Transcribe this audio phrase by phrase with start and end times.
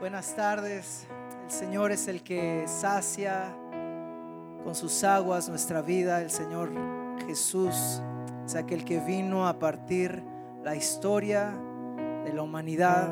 [0.00, 1.06] Buenas tardes.
[1.44, 3.54] El Señor es el que sacia
[4.64, 6.22] con sus aguas nuestra vida.
[6.22, 6.70] El Señor
[7.26, 8.00] Jesús
[8.46, 10.24] es aquel que vino a partir
[10.64, 11.52] la historia
[12.24, 13.10] de la humanidad.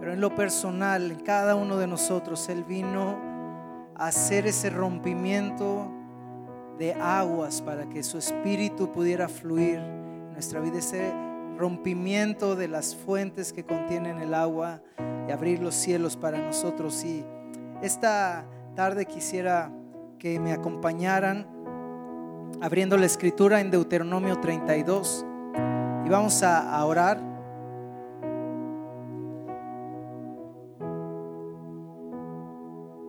[0.00, 3.18] Pero en lo personal, en cada uno de nosotros, Él vino
[3.96, 5.90] a hacer ese rompimiento
[6.76, 10.78] de aguas para que su espíritu pudiera fluir en nuestra vida.
[10.78, 11.10] Ese
[11.56, 14.82] rompimiento de las fuentes que contienen el agua
[15.28, 17.04] y abrir los cielos para nosotros.
[17.04, 17.24] Y
[17.82, 18.44] esta
[18.74, 19.72] tarde quisiera
[20.18, 21.46] que me acompañaran
[22.60, 25.26] abriendo la escritura en Deuteronomio 32
[26.04, 27.18] y vamos a, orar.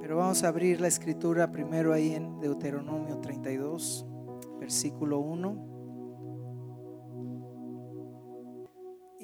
[0.01, 4.05] Pero vamos a abrir la escritura primero ahí en Deuteronomio 32,
[4.59, 5.72] versículo 1.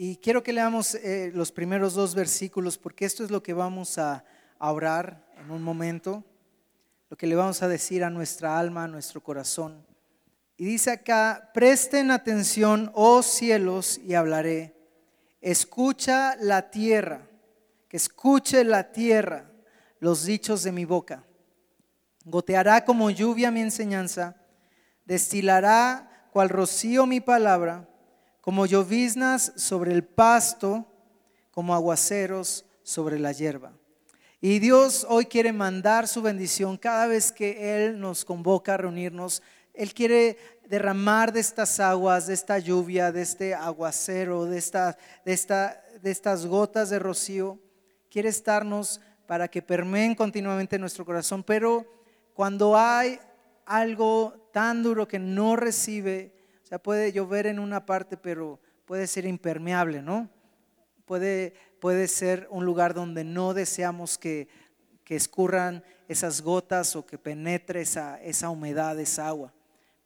[0.02, 3.98] Y quiero que leamos eh, los primeros dos versículos porque esto es lo que vamos
[3.98, 4.24] a,
[4.58, 6.24] a orar en un momento,
[7.10, 9.86] lo que le vamos a decir a nuestra alma, a nuestro corazón.
[10.56, 14.74] Y dice acá, presten atención, oh cielos, y hablaré.
[15.42, 17.28] Escucha la tierra,
[17.90, 19.52] que escuche la tierra
[20.00, 21.26] los dichos de mi boca.
[22.24, 24.38] Goteará como lluvia mi enseñanza,
[25.04, 27.89] destilará cual rocío mi palabra
[28.50, 30.84] como lloviznas sobre el pasto,
[31.52, 33.74] como aguaceros sobre la hierba.
[34.42, 39.44] Y Dios hoy quiere mandar su bendición cada vez que Él nos convoca a reunirnos.
[39.72, 44.58] Él quiere derramar de estas aguas, de esta lluvia, de este aguacero, de, de,
[45.34, 47.60] esta, de estas gotas de rocío.
[48.10, 51.44] Quiere estarnos para que permeen continuamente nuestro corazón.
[51.44, 51.86] Pero
[52.34, 53.20] cuando hay
[53.68, 56.39] algo tan duro que no recibe
[56.70, 60.30] sea, puede llover en una parte, pero puede ser impermeable, ¿no?
[61.06, 64.48] Puede, puede ser un lugar donde no deseamos que,
[65.04, 69.52] que escurran esas gotas o que penetre esa, esa humedad, esa agua.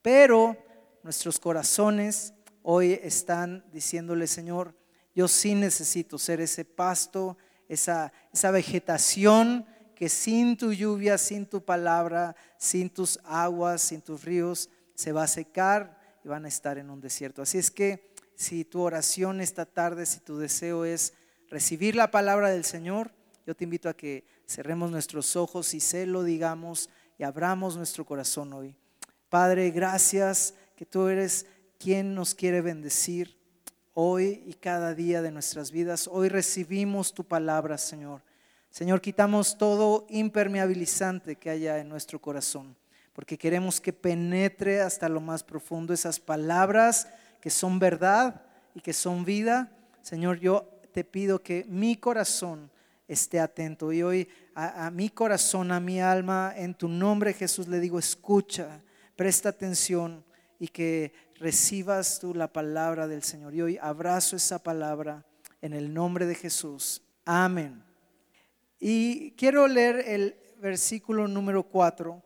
[0.02, 0.58] Pero
[1.04, 4.74] nuestros corazones hoy están diciéndole, Señor,
[5.14, 7.38] yo sí necesito ser ese pasto,
[7.68, 14.24] esa, esa vegetación que sin tu lluvia, sin tu palabra, sin tus aguas, sin tus
[14.24, 17.42] ríos, se va a secar y van a estar en un desierto.
[17.42, 21.14] Así es que si tu oración esta tarde, si tu deseo es
[21.50, 23.12] recibir la palabra del Señor,
[23.46, 28.06] yo te invito a que cerremos nuestros ojos y se lo digamos y abramos nuestro
[28.06, 28.76] corazón hoy.
[29.30, 31.46] Padre, gracias que tú eres
[31.78, 33.38] quien nos quiere bendecir
[33.94, 36.08] hoy y cada día de nuestras vidas.
[36.12, 38.22] Hoy recibimos tu palabra, Señor.
[38.70, 42.76] Señor, quitamos todo impermeabilizante que haya en nuestro corazón
[43.14, 47.08] porque queremos que penetre hasta lo más profundo esas palabras
[47.40, 48.42] que son verdad
[48.74, 49.72] y que son vida.
[50.02, 52.72] Señor, yo te pido que mi corazón
[53.08, 57.80] esté atento y hoy a, mi corazón, a mi alma, en tu nombre Jesús le
[57.80, 58.82] digo, escucha,
[59.16, 60.24] presta atención
[60.60, 63.54] y que recibas tú la palabra del Señor.
[63.54, 65.26] Y hoy abrazo esa palabra
[65.62, 67.02] en el nombre de Jesús.
[67.26, 67.84] Amén.
[68.80, 72.22] Y quiero leer el versículo número 4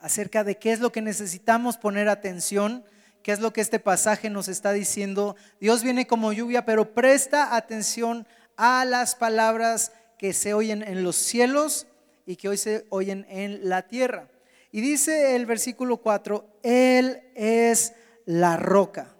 [0.00, 2.84] acerca de qué es lo que necesitamos poner atención,
[3.22, 5.36] qué es lo que este pasaje nos está diciendo.
[5.60, 8.26] Dios viene como lluvia, pero presta atención
[8.56, 11.86] a las palabras que se oyen en los cielos
[12.26, 14.28] y que hoy se oyen en la tierra.
[14.70, 17.94] Y dice el versículo 4, Él es
[18.26, 19.14] la roca.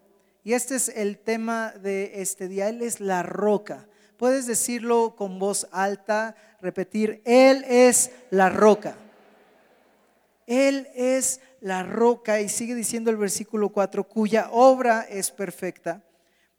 [0.45, 3.87] Y este es el tema de este día, Él es la roca.
[4.17, 8.97] Puedes decirlo con voz alta, repetir, Él es la roca.
[10.49, 16.03] Él es la roca y sigue diciendo el versículo 4, cuya obra es perfecta,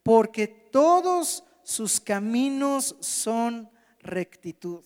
[0.03, 3.67] porque todos sus caminos son
[4.01, 4.83] rectitud.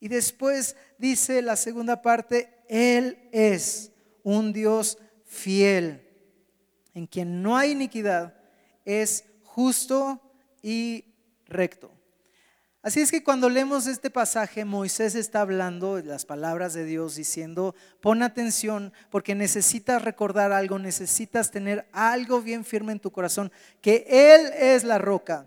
[0.00, 3.90] Y después dice la segunda parte, Él es
[4.22, 6.06] un Dios fiel,
[6.92, 8.34] en quien no hay iniquidad,
[8.84, 10.20] es justo
[10.62, 11.06] y
[11.46, 11.90] recto.
[12.82, 17.74] Así es que cuando leemos este pasaje, Moisés está hablando las palabras de Dios diciendo,
[18.00, 24.06] pon atención porque necesitas recordar algo, necesitas tener algo bien firme en tu corazón, que
[24.08, 25.46] Él es la roca.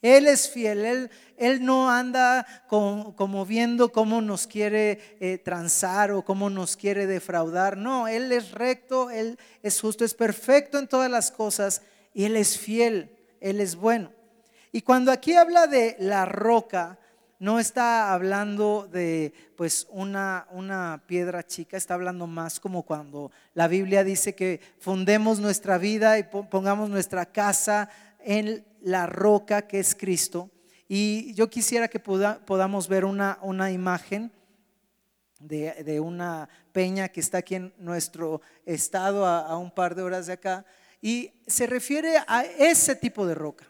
[0.00, 6.24] Él es fiel, Él, él no anda como viendo cómo nos quiere eh, transar o
[6.24, 7.76] cómo nos quiere defraudar.
[7.76, 12.36] No, Él es recto, Él es justo, es perfecto en todas las cosas y Él
[12.36, 13.10] es fiel,
[13.40, 14.13] Él es bueno.
[14.74, 16.98] Y cuando aquí habla de la roca,
[17.38, 23.68] no está hablando de pues una, una piedra chica, está hablando más como cuando la
[23.68, 27.88] Biblia dice que fundemos nuestra vida y pongamos nuestra casa
[28.18, 30.50] en la roca que es Cristo.
[30.88, 34.32] Y yo quisiera que podamos ver una, una imagen
[35.38, 40.02] de, de, una peña que está aquí en nuestro estado a, a un par de
[40.02, 40.66] horas de acá.
[41.00, 43.66] Y se refiere a ese tipo de roca.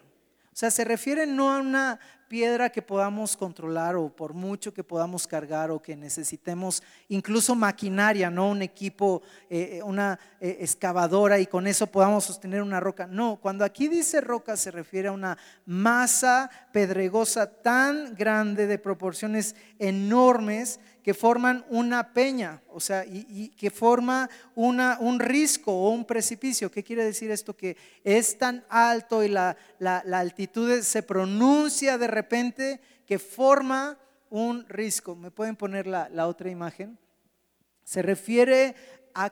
[0.55, 5.27] Sea, se refiere no a una piedra que podamos controlar o por mucho que podamos
[5.27, 11.47] cargar o que necesitemos incluso maquinaria, no un equipo, eh, eh, una eh, excavadora y
[11.47, 13.07] con eso podamos sostener una roca.
[13.07, 19.55] No, cuando aquí dice roca se refiere a una masa pedregosa tan grande de proporciones
[19.79, 26.03] enormes que forman una peña, o sea, y, que forma una, un risco o un
[26.03, 26.71] precipicio.
[26.71, 27.55] ¿Qué quiere decir esto?
[27.55, 33.97] Que es tan alto y la, la, altitud se pronuncia de repente que forma
[34.29, 35.15] un risco.
[35.15, 36.97] ¿Me pueden poner la, la otra imagen?
[37.83, 38.75] Se refiere
[39.13, 39.31] a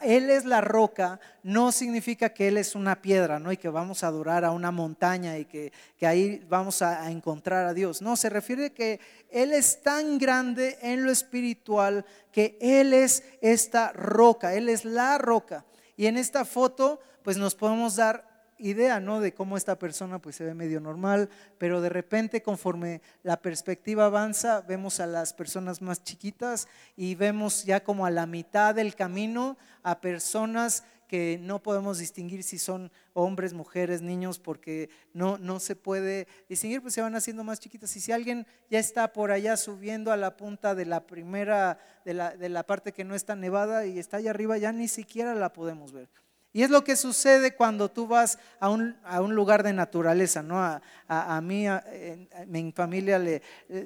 [0.00, 3.52] él es la roca, no significa que Él es una piedra, ¿no?
[3.52, 5.70] Y que vamos a adorar a una montaña y que,
[6.00, 8.00] ahí vamos a, encontrar a Dios.
[8.00, 13.92] No, se refiere que Él es tan grande en lo espiritual que Él es esta
[13.92, 15.66] roca, Él es la roca.
[15.94, 19.20] Y en esta foto, pues nos podemos dar idea, ¿no?
[19.20, 24.06] De cómo esta persona pues se ve medio normal, pero de repente conforme la perspectiva
[24.06, 28.94] avanza, vemos a las personas más chiquitas y vemos ya como a la mitad del
[28.94, 35.60] camino a personas que no podemos distinguir si son hombres, mujeres, niños, porque no, no
[35.60, 37.94] se puede distinguir, pues se van haciendo más chiquitas.
[37.96, 42.14] Y si alguien ya está por allá subiendo a la punta de la primera, de
[42.14, 45.34] la, de la parte que no está nevada y está allá arriba, ya ni siquiera
[45.34, 46.08] la podemos ver.
[46.56, 50.42] Y es lo que sucede cuando tú vas a un, a un lugar de naturaleza,
[50.42, 50.58] ¿no?
[50.58, 51.84] A, a, mí, a,
[52.46, 53.42] mi familia, le,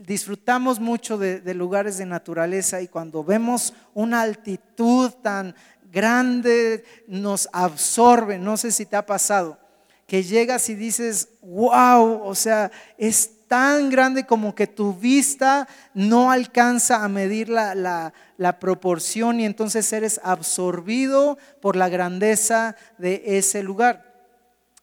[0.07, 5.57] disfrutamos mucho de, de lugares de naturaleza y cuando vemos una altitud tan
[5.91, 9.59] grande, nos absorbe, no sé si te ha pasado,
[10.07, 16.31] que llegas y dices, wow, o sea, es tan grande como que tu vista no
[16.31, 18.13] alcanza a medir la,
[18.61, 24.09] proporción y entonces eres absorbido por la grandeza de ese lugar.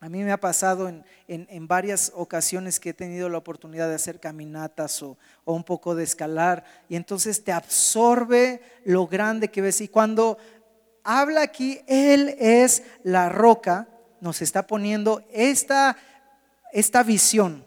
[0.02, 4.20] A mí me ha pasado en, varias ocasiones que he tenido la oportunidad de hacer
[4.20, 9.80] caminatas o, o, un poco de escalar y entonces te absorbe lo grande que ves.
[9.80, 10.38] Y cuando
[11.06, 13.88] habla aquí, Él es la roca,
[14.20, 15.96] nos está poniendo esta,
[16.74, 17.66] esta visión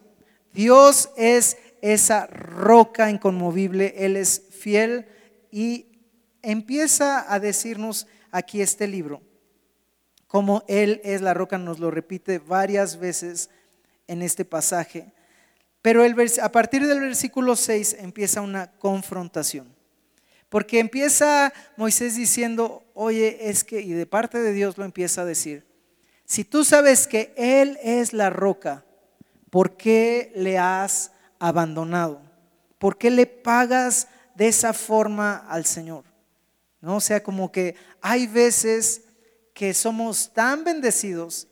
[0.52, 5.06] Dios es esa roca inconmovible, Él es fiel
[5.50, 5.86] y
[6.42, 9.22] empieza a decirnos aquí este libro,
[10.26, 13.50] como Él es la roca, nos lo repite varias veces
[14.06, 15.12] en este pasaje.
[15.82, 19.74] Pero a partir del versículo 6 empieza una confrontación.
[20.48, 25.24] Porque empieza Moisés diciendo, oye, es que, y de parte de Dios lo empieza a
[25.24, 25.64] decir,
[26.24, 28.84] si tú sabes que Él es la roca,
[29.50, 32.22] ¿por qué le has abandonado?
[32.78, 36.04] ¿Por qué le pagas de esa forma al Señor?
[36.80, 36.96] ¿No?
[36.96, 39.02] O sea, como que hay veces
[39.52, 41.46] que somos tan bendecidos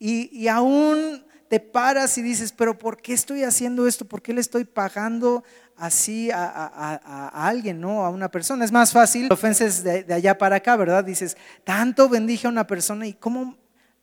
[0.00, 4.04] y, aún te paras y dices, pero ¿por qué estoy haciendo esto?
[4.04, 5.44] ¿Por qué le estoy pagando
[5.76, 8.04] así a, alguien, no?
[8.04, 8.64] A una persona.
[8.64, 11.04] Es más fácil, ofenses de, de, allá para acá, ¿verdad?
[11.04, 13.56] Dices, tanto bendije a una persona y ¿cómo,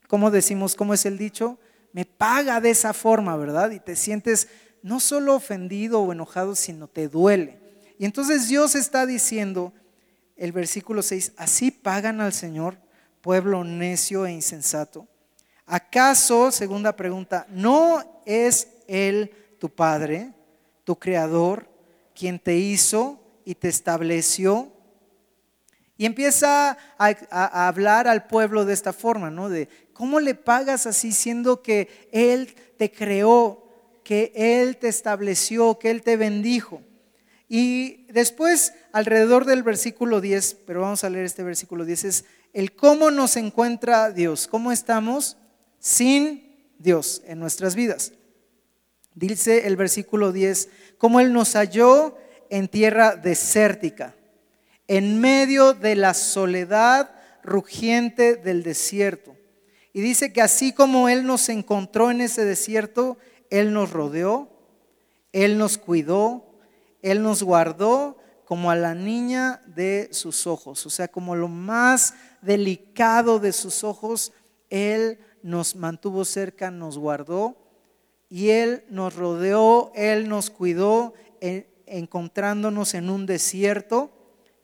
[0.08, 1.60] cómo decimos, cómo es el dicho?
[1.94, 3.72] Me paga de esa forma, ¿verdad?
[3.72, 4.48] Y te sientes
[4.82, 7.60] no solo ofendido o enojado, sino te duele.
[7.98, 9.74] Y entonces Dios está diciendo,
[10.36, 12.78] el versículo 6, así pagan al Señor,
[13.22, 15.08] pueblo necio e insensato.
[15.66, 20.34] ¿Acaso, segunda pregunta, no es Él tu Padre,
[20.84, 21.70] tu Creador,
[22.16, 24.72] quien te hizo y te estableció?
[25.96, 29.50] Y empieza a, a, hablar al pueblo de esta forma, ¿no?
[29.50, 29.70] De
[30.02, 33.68] ¿Cómo le pagas así siendo que Él te creó,
[34.04, 36.82] que Él te estableció, que Él te bendijo?
[37.48, 42.74] Y después, alrededor del versículo 10, pero vamos a leer este versículo 10, es el
[42.74, 45.38] cómo nos encuentra Dios, cómo estamos
[45.78, 48.14] sin Dios en nuestras vidas.
[49.14, 52.18] Dice el versículo 10, cómo Él nos halló
[52.50, 54.16] en tierra desértica,
[54.88, 57.12] en medio de la soledad
[57.44, 59.36] rugiente del desierto.
[59.94, 63.18] Y dice que así como Él nos encontró en ese desierto,
[63.50, 64.50] Él nos rodeó,
[65.34, 66.46] Él nos cuidó,
[67.02, 70.86] Él nos guardó como a la niña de sus ojos.
[70.86, 74.34] O sea, como lo más delicado de sus ojos,
[74.70, 77.58] Él nos mantuvo cerca, nos guardó
[78.30, 81.14] y Él nos rodeó, Él nos cuidó,
[81.86, 84.12] encontrándonos en un desierto.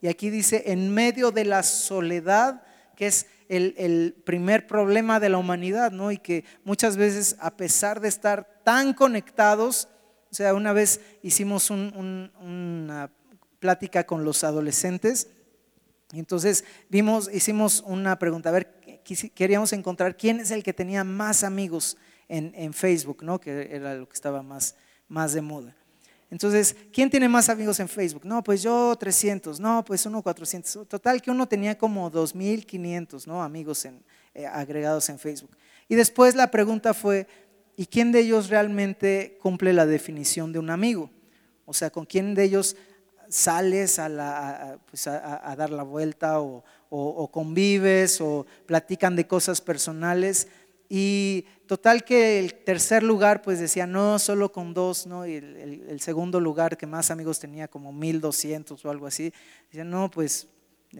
[0.01, 2.63] Y aquí dice, en medio de la soledad,
[2.95, 6.11] que es el, primer problema de la humanidad, ¿no?
[6.11, 9.87] Y que muchas veces, a pesar de estar tan conectados,
[10.29, 13.09] O sea, una vez hicimos una
[13.59, 15.29] plática con los adolescentes
[16.13, 19.01] y entonces vimos, hicimos una pregunta, a ver,
[19.33, 21.97] queríamos encontrar quién es el que tenía más amigos
[22.29, 23.39] en, Facebook, ¿no?
[23.39, 24.75] que era lo que estaba más,
[25.07, 25.75] más de moda.
[26.29, 28.25] Entonces, ¿quién tiene más amigos en Facebook?
[28.25, 30.87] No, pues yo 300, no, pues uno 400.
[30.87, 33.41] Total que uno tenía como 2.500 ¿no?
[33.41, 35.51] amigos eh, agregados en Facebook.
[35.87, 37.27] Y después la pregunta fue,
[37.77, 41.09] ¿y quién de ellos realmente cumple la definición de un amigo?
[41.65, 42.75] O sea, ¿con quién de ellos
[43.29, 46.63] sales a, pues dar la vuelta o,
[47.31, 50.47] convives o platican de cosas personales?
[50.89, 55.27] Y total que el tercer lugar pues decía, no, solo con dos, ¿no?
[55.27, 59.33] Y el, segundo lugar que más amigos tenía, como 1200 o algo así,
[59.65, 60.47] decía, no, pues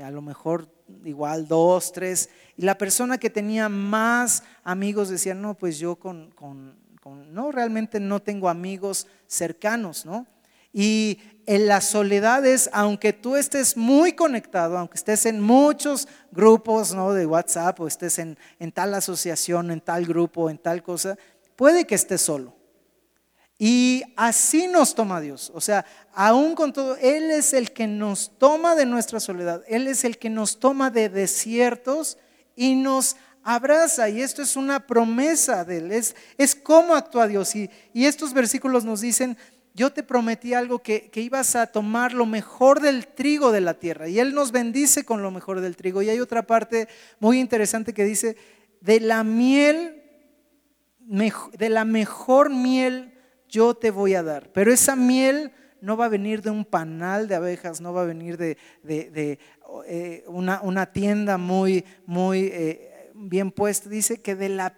[0.02, 0.68] a lo mejor
[1.06, 2.30] igual dos, tres.
[2.58, 7.52] Y la persona que tenía más amigos decía, no, pues yo con, con, con no,
[7.52, 10.28] realmente no tengo amigos cercanos, ¿no?
[10.74, 16.94] Y en la soledad es, aunque tú estés muy conectado, aunque estés en muchos grupos
[16.94, 17.14] ¿no?
[17.14, 21.18] de WhatsApp o estés en, en tal asociación, en tal grupo, en tal cosa,
[21.56, 22.54] puede que estés solo.
[23.58, 25.50] Y así nos toma Dios.
[25.56, 29.64] O sea, aún con todo, Él es el que nos toma de nuestra soledad.
[29.70, 32.18] Él es el que nos toma de desiertos
[32.58, 34.10] y nos abraza.
[34.10, 35.92] Y esto es una promesa de Él.
[35.94, 37.56] Es, es cómo actúa Dios.
[37.56, 39.38] Y, y estos versículos nos dicen,
[39.78, 44.10] yo te prometí algo que, ibas a tomar lo mejor del trigo de la tierra.
[44.10, 46.02] Y Él nos bendice con lo mejor del trigo.
[46.02, 46.88] Y hay otra parte
[47.20, 48.38] muy interesante que dice,
[48.82, 50.02] de la miel,
[51.00, 53.14] de la mejor miel
[53.50, 54.52] yo te voy a dar.
[54.52, 58.06] Pero esa miel no va a venir de un panal de abejas, no va a
[58.06, 58.58] venir de,
[59.86, 63.90] eh, una, tienda muy, muy eh, bien puesta.
[63.90, 64.76] Dice que de la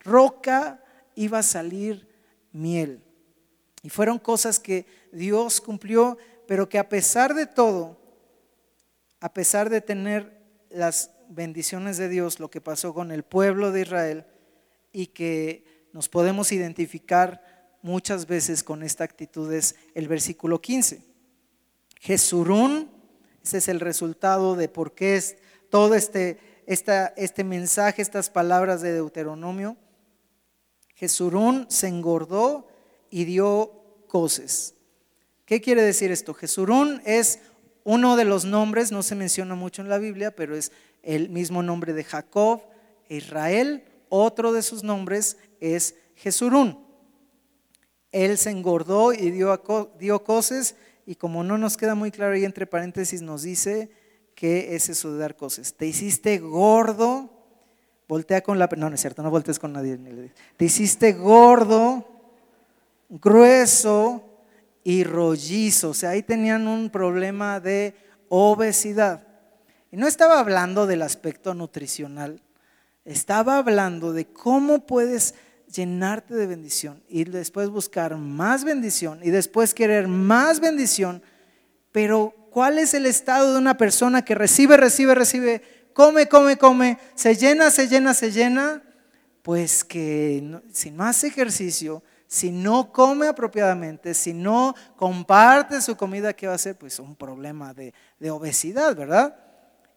[0.00, 0.82] roca
[1.14, 2.08] iba a salir
[2.50, 3.04] miel.
[3.82, 7.98] Y fueron cosas que Dios cumplió, pero que a pesar de todo,
[9.20, 13.82] a pesar de tener las bendiciones de Dios, lo que pasó con el pueblo de
[13.82, 14.26] Israel,
[14.92, 17.42] y que nos podemos identificar
[17.82, 21.02] muchas veces con esta actitud, es el versículo 15.
[21.98, 22.90] Jesurún,
[23.42, 25.36] ese es el resultado de por qué es
[25.70, 29.76] todo este, este mensaje, estas palabras de Deuteronomio.
[30.94, 32.68] Jesurún se engordó
[33.12, 33.70] y dio
[34.08, 34.74] coces.
[35.44, 36.32] ¿Qué quiere decir esto?
[36.32, 37.40] Jesurún es
[37.84, 41.62] uno de los nombres, no se menciona mucho en la Biblia, pero es el mismo
[41.62, 42.62] nombre de Jacob
[43.10, 43.84] e Israel.
[44.08, 46.78] Otro de sus nombres es Jesurún.
[48.12, 49.62] Él se engordó y dio,
[49.98, 53.90] dio coces, y como no nos queda muy claro ahí entre paréntesis, nos dice
[54.34, 55.74] que es eso de dar coces.
[55.74, 57.30] Te hiciste gordo,
[58.08, 58.70] voltea con la...
[58.74, 59.98] No, no es cierto, no voltees con nadie.
[60.56, 62.11] Te hiciste gordo
[63.20, 64.24] grueso
[64.82, 65.90] y rollizo.
[65.90, 67.94] O sea, ahí tenían un problema de
[68.28, 69.26] obesidad.
[69.90, 72.42] Y no estaba hablando del aspecto nutricional,
[73.04, 75.34] estaba hablando de cómo puedes
[75.70, 81.22] llenarte de bendición y después buscar más bendición y después querer más bendición.
[81.90, 86.98] Pero ¿cuál es el estado de una persona que recibe, recibe, recibe, come, come, come,
[87.14, 88.82] se llena, se llena, se llena?
[89.42, 92.02] Pues que si no hace ejercicio,
[92.32, 96.78] si no come apropiadamente, si no comparte su comida, ¿qué va a ser?
[96.78, 97.92] Pues un problema de,
[98.30, 99.36] obesidad, ¿verdad?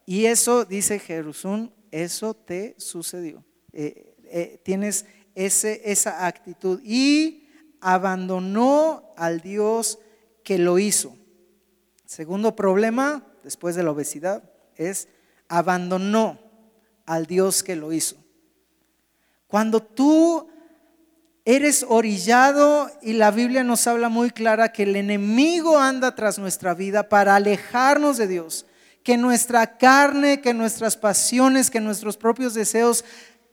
[0.04, 3.42] Y eso, dice Jerusalén, eso te sucedió.
[3.72, 7.48] Eh, eh, tienes ese, esa actitud y
[7.80, 9.98] abandonó al Dios
[10.44, 11.16] que lo hizo.
[12.04, 15.08] Segundo problema, después de la obesidad, es
[15.48, 16.38] abandonó
[17.06, 18.16] al Dios que lo hizo.
[19.46, 20.50] Cuando tú
[21.46, 26.74] eres orillado y la Biblia nos habla muy clara que el enemigo anda tras nuestra
[26.74, 28.66] vida para alejarnos de Dios,
[29.04, 33.04] que nuestra carne, que nuestras pasiones, que nuestros propios deseos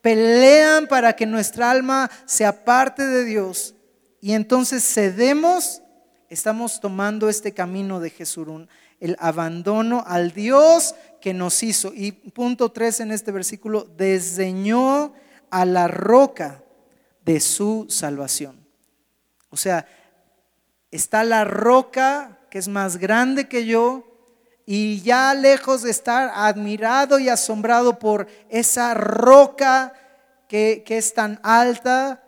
[0.01, 3.75] pelean para que nuestra alma se aparte de Dios.
[4.19, 5.83] Y entonces cedemos,
[6.29, 8.69] estamos tomando este camino de Jesurún,
[8.99, 11.93] el abandono al Dios que nos hizo.
[11.93, 15.13] Y punto 3 en este versículo, desdeñó
[15.51, 16.62] a la roca
[17.25, 18.65] de su salvación.
[19.49, 19.85] O sea,
[20.91, 24.03] está la roca que es más grande que yo
[24.65, 29.93] y ya lejos de estar admirado y asombrado por esa roca
[30.47, 32.23] que, es tan alta,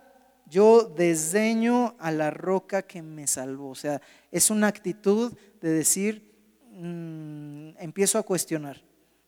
[0.46, 3.70] yo desdeño a la roca que me salvó.
[3.70, 4.00] O sea,
[4.32, 6.34] es una actitud de decir,
[6.72, 8.82] mm, empiezo a cuestionar,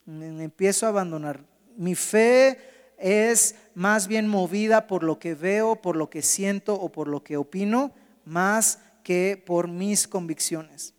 [0.05, 1.45] mm, empiezo a abandonar.
[1.77, 2.59] Mi fe
[2.99, 7.23] es más bien movida por lo que veo, por lo que siento o por lo
[7.23, 7.93] que opino,
[8.25, 10.95] más que por mis convicciones.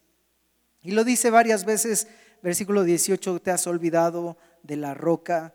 [0.81, 2.07] Y lo dice varias veces,
[2.41, 5.53] versículo 18, te has olvidado de la roca.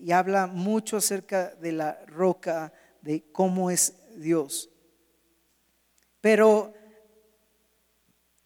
[0.00, 4.70] Y habla mucho acerca de la roca, de cómo es Dios.
[6.20, 6.72] Pero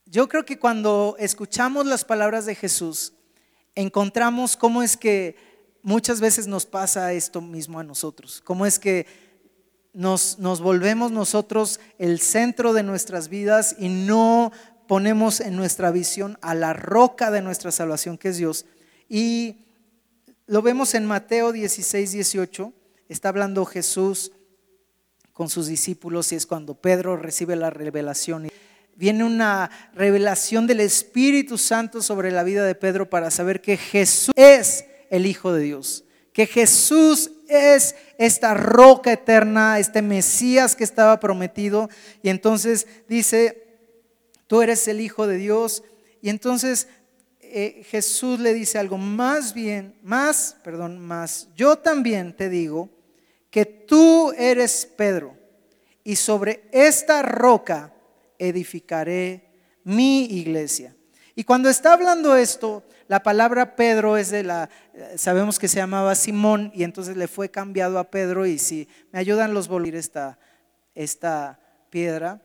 [0.06, 3.12] yo creo que cuando escuchamos las palabras de Jesús,
[3.74, 5.51] encontramos cómo es que
[5.82, 9.06] muchas veces nos pasa esto mismo a nosotros, cómo es que
[9.92, 14.52] nos, nos volvemos nosotros el centro de nuestras vidas y no
[14.86, 18.66] ponemos en nuestra visión a la roca de nuestra salvación, que es Dios.
[19.08, 19.64] Y
[20.46, 22.72] lo vemos en Mateo 16, 18,
[23.08, 24.32] está hablando Jesús
[25.32, 28.48] con sus discípulos y es cuando Pedro recibe la revelación.
[28.96, 34.34] Viene una revelación del Espíritu Santo sobre la vida de Pedro para saber que Jesús
[34.36, 41.20] es el Hijo de Dios, que Jesús es esta roca eterna, este Mesías que estaba
[41.20, 41.90] prometido.
[42.22, 43.66] Y entonces dice,
[44.46, 45.84] tú eres el Hijo de Dios.
[46.22, 46.88] Y entonces
[47.40, 52.88] eh, Jesús le dice algo, más bien, más, perdón, más, yo también te digo
[53.50, 55.36] que tú eres Pedro
[56.02, 57.92] y sobre esta roca
[58.38, 59.44] edificaré
[59.84, 60.96] mi iglesia.
[61.34, 64.68] Y cuando está hablando esto, la palabra Pedro es de la,
[65.16, 69.18] sabemos que se llamaba Simón y entonces le fue cambiado a Pedro y si me
[69.18, 70.38] ayudan los volver esta,
[70.94, 71.58] esta
[71.90, 72.42] piedra,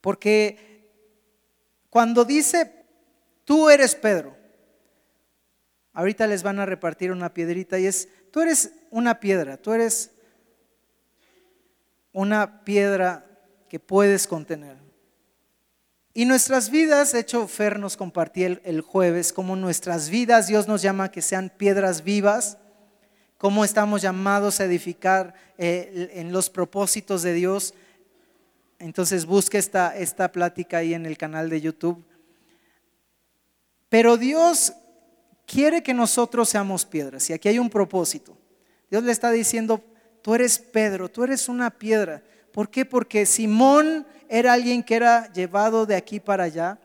[0.00, 0.90] porque
[1.90, 2.84] cuando dice,
[3.44, 4.36] tú eres Pedro,
[5.92, 10.10] ahorita les van a repartir una piedrita y es, tú eres una piedra, tú eres
[12.12, 13.26] una piedra
[13.68, 14.81] que puedes contener.
[16.14, 20.82] Y nuestras vidas, de hecho Fer nos compartía el, jueves, como nuestras vidas Dios nos
[20.82, 22.58] llama a que sean piedras vivas,
[23.38, 27.72] cómo estamos llamados a edificar eh, en los propósitos de Dios.
[28.78, 32.04] Entonces busque esta, esta plática ahí en el canal de YouTube.
[33.88, 34.74] Pero Dios
[35.46, 38.36] quiere que nosotros seamos piedras y aquí hay un propósito.
[38.90, 39.82] Dios le está diciendo,
[40.20, 42.22] tú eres Pedro, tú eres una piedra.
[42.52, 42.84] ¿Por qué?
[42.84, 46.78] Porque Simón era alguien que era llevado de aquí para allá,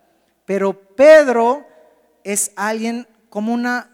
[0.45, 1.65] pero Pedro
[2.25, 3.89] es alguien como una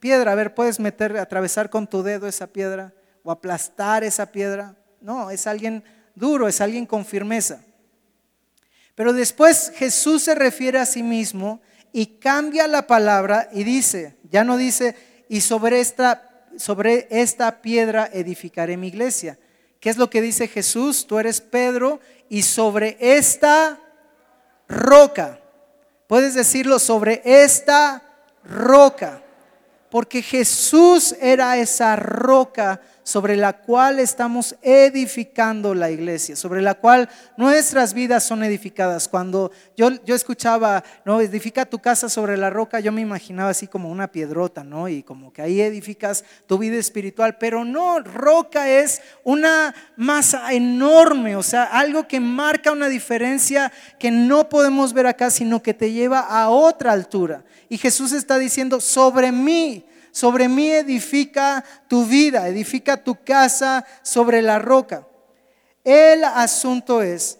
[0.00, 0.32] piedra.
[0.32, 4.76] A ver, puedes meter, atravesar con tu dedo esa piedra o aplastar esa piedra.
[5.00, 5.82] No, es alguien
[6.14, 7.62] duro, es alguien con firmeza.
[8.94, 11.62] Pero después Jesús se refiere a sí mismo
[11.94, 14.94] y cambia la palabra y dice, ya no dice,
[15.26, 19.38] y sobre esta, sobre esta piedra edificaré mi iglesia.
[19.80, 21.06] ¿Qué es lo que dice Jesús?
[21.06, 23.80] Tú eres Pedro y sobre esta
[24.68, 25.40] roca,
[26.06, 28.02] puedes decirlo sobre esta
[28.44, 29.22] roca,
[29.90, 37.08] porque Jesús era esa roca sobre la cual estamos edificando la iglesia, sobre la cual
[37.36, 39.08] nuestras vidas son edificadas.
[39.08, 43.66] Cuando yo, yo escuchaba, no, edifica tu casa sobre la roca, yo me imaginaba así
[43.66, 44.88] como una piedrota, ¿no?
[44.88, 51.34] Y como que ahí edificas tu vida espiritual, pero no, roca es una masa enorme,
[51.34, 55.90] o sea, algo que marca una diferencia que no podemos ver acá, sino que te
[55.90, 57.42] lleva a otra altura.
[57.68, 59.79] Y Jesús está diciendo, sobre mí
[60.12, 65.06] sobre mí edifica tu vida, edifica tu casa sobre la roca.
[65.84, 67.38] El asunto es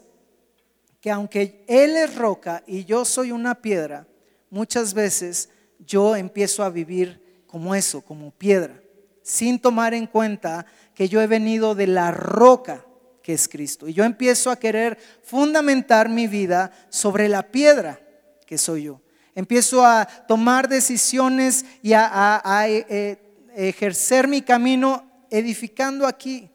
[1.01, 4.07] que aunque Él es roca y yo soy una piedra,
[4.51, 8.81] muchas veces yo empiezo a vivir como eso, como piedra,
[9.23, 12.85] sin tomar en cuenta que yo he venido de la roca
[13.23, 13.89] que es Cristo.
[13.89, 18.01] Y yo empiezo a querer fundamentar mi vida sobre la piedra
[18.47, 19.01] que soy yo.
[19.35, 23.19] Empiezo a tomar decisiones y a, eh,
[23.55, 26.51] ejercer mi camino edificando aquí.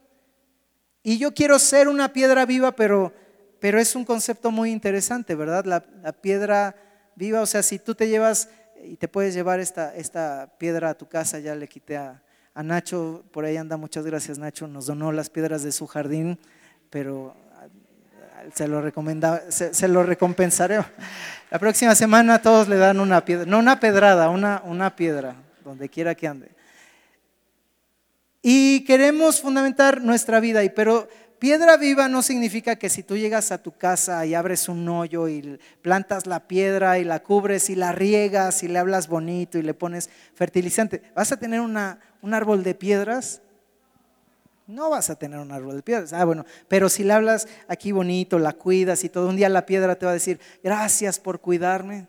[1.03, 3.13] Y yo quiero ser una piedra viva, pero,
[3.59, 5.65] pero es un concepto muy interesante, ¿verdad?
[5.65, 6.75] La, piedra
[7.15, 8.49] viva, o sea, si tú te llevas
[8.83, 12.23] y te puedes llevar esta, esta piedra a tu casa, ya le quité a,
[12.55, 16.39] a Nacho, por ahí anda, muchas gracias Nacho, nos donó las piedras de su jardín,
[16.89, 17.35] pero
[18.53, 18.83] se lo,
[19.49, 20.79] se, lo recompensaré.
[21.49, 25.89] La próxima semana todos le dan una piedra, no una pedrada, una, una piedra, donde
[25.89, 26.49] quiera que ande.
[28.41, 31.07] Y queremos fundamentar nuestra vida, y pero
[31.39, 35.27] piedra viva no significa que si tú llegas a tu casa y abres un hoyo
[35.27, 39.61] y plantas la piedra y la cubres y la riegas y le hablas bonito y
[39.61, 43.41] le pones fertilizante, vas a tener un árbol de piedras
[44.67, 46.13] no vas a tener un árbol de piedras.
[46.13, 49.65] Ah, bueno, pero si le hablas aquí bonito, la cuidas y todo un día la
[49.65, 52.07] piedra te va a decir, gracias por cuidarme.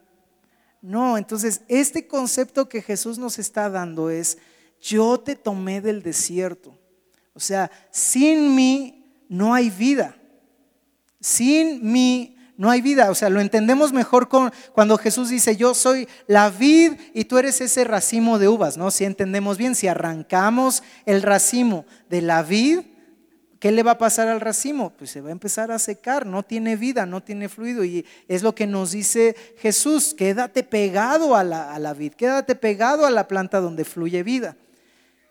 [0.81, 4.39] No, entonces este concepto que Jesús nos está dando es,
[4.81, 6.79] yo te tomé del desierto.
[7.35, 10.17] O sea, sin mí no hay vida.
[11.21, 13.11] Sin mí no hay vida.
[13.11, 17.39] O sea, lo entendemos mejor con, cuando Jesús dice, yo soy la vid y tú
[17.39, 18.91] eres ese racimo de uvas, ¿no?
[18.91, 22.81] Si entendemos bien, si arrancamos el racimo de la vid,
[23.61, 24.91] ¿qué le va a pasar al racimo?
[24.91, 27.85] Pues se va a empezar a secar, no tiene vida, no tiene fluido.
[27.85, 32.55] Y es lo que nos dice Jesús, quédate pegado a la, a la vid, quédate
[32.55, 34.57] pegado a la planta donde fluye vida.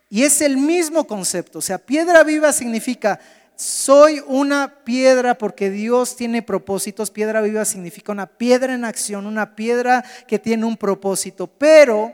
[0.09, 3.19] Y es el mismo concepto, o sea, piedra viva significa
[3.55, 7.11] soy una piedra porque Dios tiene propósitos.
[7.11, 11.47] Piedra viva significa una piedra en acción, una piedra que tiene un propósito.
[11.47, 12.13] Pero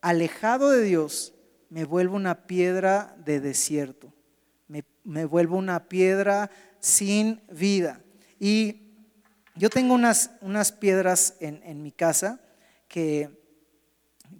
[0.00, 1.34] alejado de Dios,
[1.70, 4.12] me vuelvo una piedra de desierto.
[5.04, 8.00] Me, vuelvo una piedra sin vida.
[8.40, 8.82] Y
[9.54, 12.40] yo tengo unas, unas piedras en, mi casa
[12.88, 13.30] que,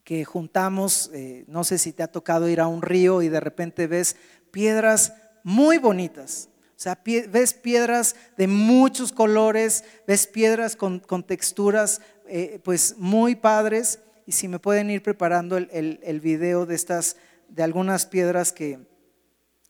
[0.02, 1.08] que juntamos.
[1.14, 4.16] Eh, no sé si te ha tocado ir a un río y de repente ves
[4.50, 5.12] piedras
[5.46, 6.48] muy bonitas.
[6.70, 14.00] O sea, ves piedras de muchos colores, ves piedras con, texturas eh, pues muy padres.
[14.26, 17.16] Y si me pueden ir preparando el, el, video de estas,
[17.48, 18.80] de algunas piedras que,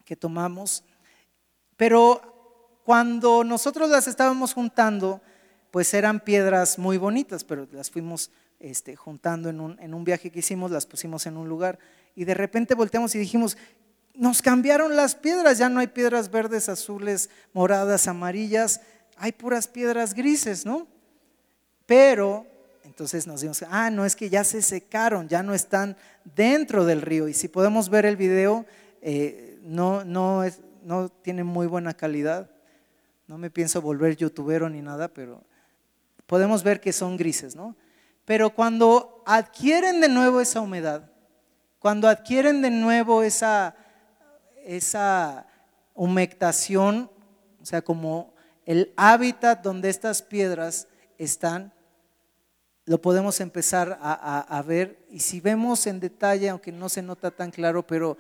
[0.06, 0.82] que tomamos.
[1.76, 5.20] Pero cuando nosotros las estábamos juntando,
[5.70, 10.30] pues eran piedras muy bonitas, pero las fuimos este, juntando en un, en un, viaje
[10.30, 11.78] que hicimos, las pusimos en un lugar
[12.14, 13.58] y de repente volteamos y dijimos,
[14.16, 18.80] nos cambiaron las piedras, ya no hay piedras verdes, azules, moradas, amarillas,
[19.16, 20.86] hay puras piedras grises, ¿no?
[21.86, 22.46] Pero
[22.84, 25.96] entonces nos dimos, ah, no es que ya se secaron, ya no están
[26.34, 27.28] dentro del río.
[27.28, 28.64] Y si podemos ver el video,
[29.02, 32.50] eh, no, no, es, no tiene muy buena calidad.
[33.26, 35.42] No me pienso volver youtubero ni nada, pero
[36.26, 37.76] podemos ver que son grises, ¿no?
[38.24, 41.10] Pero cuando adquieren de nuevo esa humedad,
[41.78, 43.76] cuando adquieren de nuevo esa,
[44.66, 45.46] esa
[45.94, 47.10] humectación,
[47.60, 51.72] o sea, como el hábitat donde estas piedras están,
[52.84, 55.04] lo podemos empezar a, ver.
[55.10, 58.16] Y si vemos en detalle, aunque no se nota tan claro, pero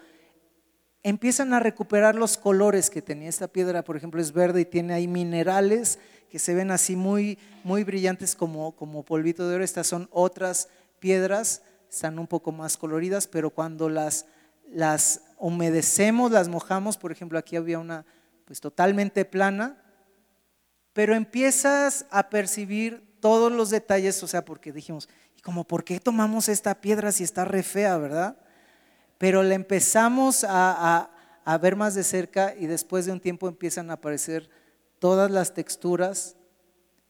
[1.04, 4.94] empiezan a recuperar los colores que tenía esta piedra, por ejemplo, es verde y tiene
[4.94, 9.64] ahí minerales que se ven así muy, muy brillantes como, como polvito de oro.
[9.64, 14.26] Estas son otras piedras, están un poco más coloridas, pero cuando las
[14.70, 18.04] las humedecemos, las mojamos, por ejemplo, aquí había una
[18.44, 19.82] pues totalmente plana,
[20.92, 26.00] pero empiezas a percibir todos los detalles, o sea, porque dijimos, ¿y como por qué
[26.00, 28.38] tomamos esta piedra si está re fea, verdad?
[29.18, 31.10] Pero la empezamos a,
[31.44, 34.48] a ver más de cerca y después de un tiempo empiezan a aparecer
[34.98, 36.36] todas las texturas.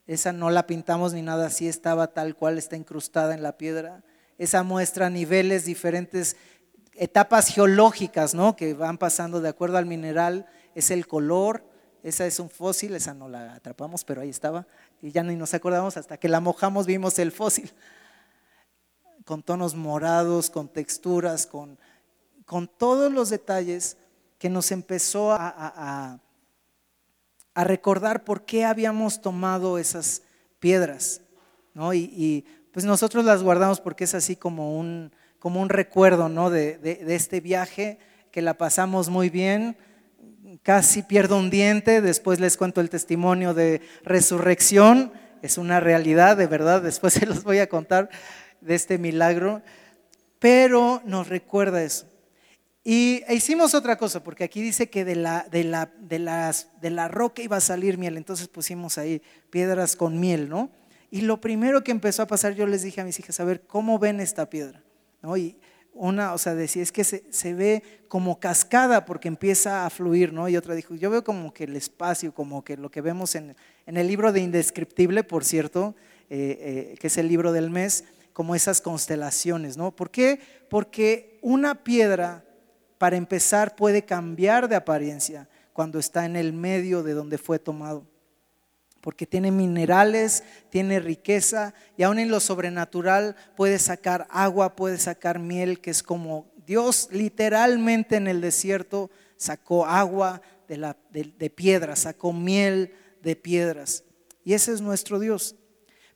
[0.07, 4.05] Esa no la pintamos ni nada, así estaba tal cual, está incrustada en la piedra.
[4.39, 6.37] Esa muestra niveles diferentes
[6.99, 8.57] etapas geológicas, ¿no?
[8.57, 11.65] Que van pasando de acuerdo al mineral, es el color,
[12.03, 14.67] esa es un fósil, esa no la atrapamos, pero ahí estaba,
[15.03, 17.73] y ya ni nos acordamos hasta que la mojamos vimos el fósil,
[19.25, 21.79] con tonos morados, con texturas, con,
[22.45, 23.97] con todos los detalles
[24.39, 26.21] que nos empezó a,
[27.55, 30.23] a, recordar por qué habíamos tomado esas
[30.61, 31.23] piedras,
[31.73, 31.95] ¿no?
[31.95, 36.51] Y, y pues nosotros las guardamos porque es así como un como un recuerdo ¿no?
[36.51, 37.99] de, este viaje
[38.31, 39.77] que la pasamos muy bien.
[40.63, 46.47] Casi pierdo un diente, después les cuento el testimonio de resurrección, es una realidad, de
[46.47, 48.11] verdad, después se los voy a contar
[48.61, 49.63] de este milagro,
[50.39, 52.07] pero nos recuerda eso.
[52.85, 57.57] Y e hicimos otra cosa, porque aquí dice que de la, de la roca iba
[57.57, 59.21] a salir miel, entonces pusimos ahí
[59.51, 60.71] piedras con miel, ¿no?
[61.11, 63.63] Y lo primero que empezó a pasar, yo les dije a mis hijas, a ver,
[63.63, 64.86] ¿cómo ven esta piedra?
[65.35, 65.57] Y
[65.95, 70.49] una, o sea, decía, es que se, ve como cascada porque empieza a fluir, ¿no?
[70.49, 73.57] Y otra dijo, yo veo como que el espacio, como que lo que vemos en,
[73.87, 75.95] el libro de Indescriptible, por cierto,
[76.29, 79.97] eh, eh, que es el libro del mes, como esas constelaciones, ¿no?
[79.97, 80.39] ¿Por qué?
[80.69, 82.45] Porque una piedra,
[82.99, 88.07] para empezar, puede cambiar de apariencia cuando está en el medio de donde fue tomado
[89.07, 95.39] porque tiene minerales, tiene riqueza y aún en lo sobrenatural puede sacar agua, puede sacar
[95.39, 102.01] miel, que es como Dios literalmente en el desierto sacó agua de, la, de, piedras,
[102.01, 104.03] sacó miel de piedras.
[104.43, 105.55] Y ese es nuestro Dios.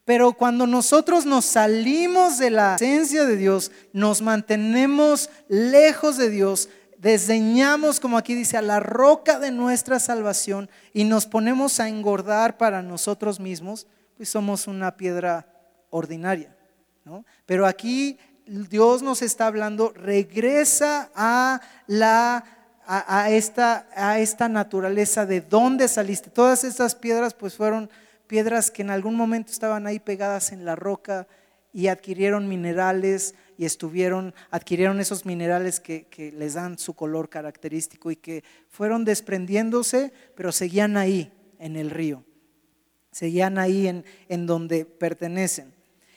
[0.04, 6.68] Pero cuando nosotros nos salimos de la esencia de Dios, nos mantenemos lejos de Dios,
[7.00, 12.58] desdeñamos, como aquí dice, a la roca de nuestra salvación y nos ponemos a engordar
[12.58, 13.86] para nosotros mismos,
[14.16, 15.46] pues somos una piedra
[15.88, 16.54] ordinaria.
[17.46, 22.44] Pero aquí Dios nos está hablando, regresa a la
[22.92, 26.28] a, esta, a esta naturaleza de dónde saliste.
[26.28, 27.88] Todas estas piedras pues fueron
[28.26, 31.28] piedras que en algún momento estaban ahí pegadas en la roca
[31.72, 38.16] y adquirieron minerales y estuvieron, adquirieron esos minerales que, les dan su color característico y
[38.16, 42.24] que fueron desprendiéndose, pero seguían ahí en el río,
[43.12, 45.74] seguían ahí en, en donde pertenecen.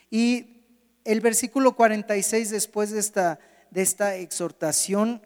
[0.10, 0.63] Y
[1.03, 3.39] el versículo 46 después de esta,
[3.71, 5.21] de esta exhortación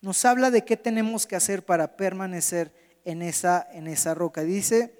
[0.00, 2.72] nos habla de qué tenemos que hacer para permanecer
[3.04, 4.42] en esa, en esa roca.
[4.42, 4.98] Dice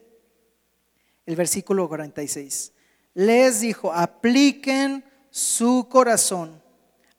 [1.27, 2.73] el versículo 46,
[3.15, 6.63] les dijo, apliquen su corazón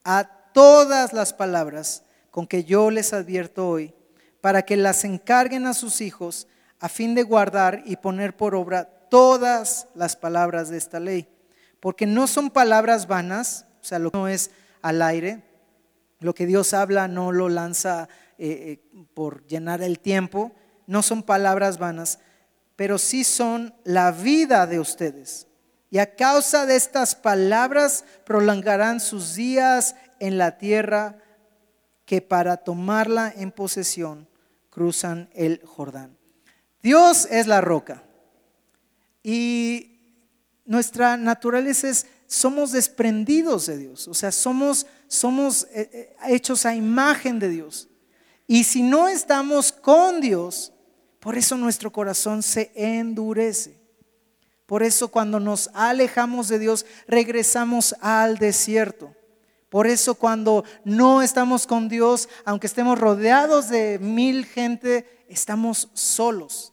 [0.03, 3.93] a todas las palabras con que yo les advierto hoy,
[4.41, 6.47] para que las encarguen a sus hijos
[6.79, 11.27] a fin de guardar y poner por obra todas las palabras de esta ley.
[11.79, 15.43] Porque no son palabras vanas, o sea, lo que no es al aire,
[16.19, 20.51] lo que Dios habla no lo lanza eh, eh, por llenar el tiempo,
[20.87, 22.19] no son palabras vanas,
[22.75, 25.48] pero sí son la vida de ustedes.
[25.91, 31.17] Y a causa de estas palabras prolongarán sus días en la tierra
[32.05, 34.27] que para tomarla en posesión
[34.69, 36.17] cruzan el Jordán.
[36.81, 38.03] Dios es la roca
[39.23, 39.99] y
[40.65, 46.75] nuestra naturaleza es somos desprendidos de Dios, o sea, somos, somos eh, eh, hechos a
[46.75, 47.89] imagen de Dios.
[48.45, 50.71] Y si no estamos con Dios,
[51.19, 53.78] por eso nuestro corazón se endurece.
[54.69, 59.15] Por eso cuando nos alejamos de Dios, regresamos al desierto.
[59.67, 66.71] Por eso cuando no estamos con Dios, aunque estemos rodeados de mil gente, estamos solos.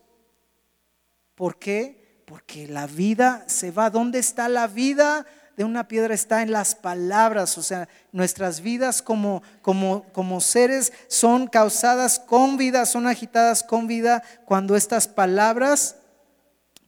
[1.34, 2.22] ¿Por qué?
[2.26, 3.88] Porque la vida se va.
[3.88, 5.24] ¿Dónde está la vida?
[5.56, 10.92] de una piedra está en las palabras, o sea, nuestras vidas como, como, como seres
[11.08, 15.96] son causadas con vida, son agitadas con vida cuando estas palabras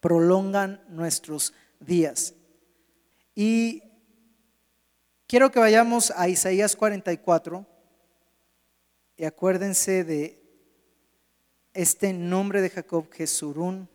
[0.00, 2.34] prolongan nuestros días.
[3.34, 3.82] Y
[5.26, 7.66] quiero que vayamos a Isaías 44
[9.16, 10.40] y acuérdense de
[11.74, 13.88] este nombre de Jacob, Jesurún,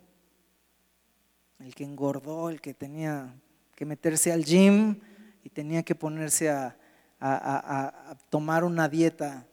[1.59, 3.33] el que engordó, el que tenía
[3.75, 4.99] que meterse al gym
[5.43, 6.77] y tenía que ponerse a,
[8.29, 9.47] tomar una dieta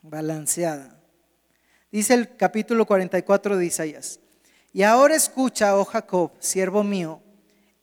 [0.00, 1.00] balanceada.
[1.90, 4.20] Dice el capítulo 44 de Isaías,
[4.76, 7.22] y ahora escucha, oh Jacob, siervo mío,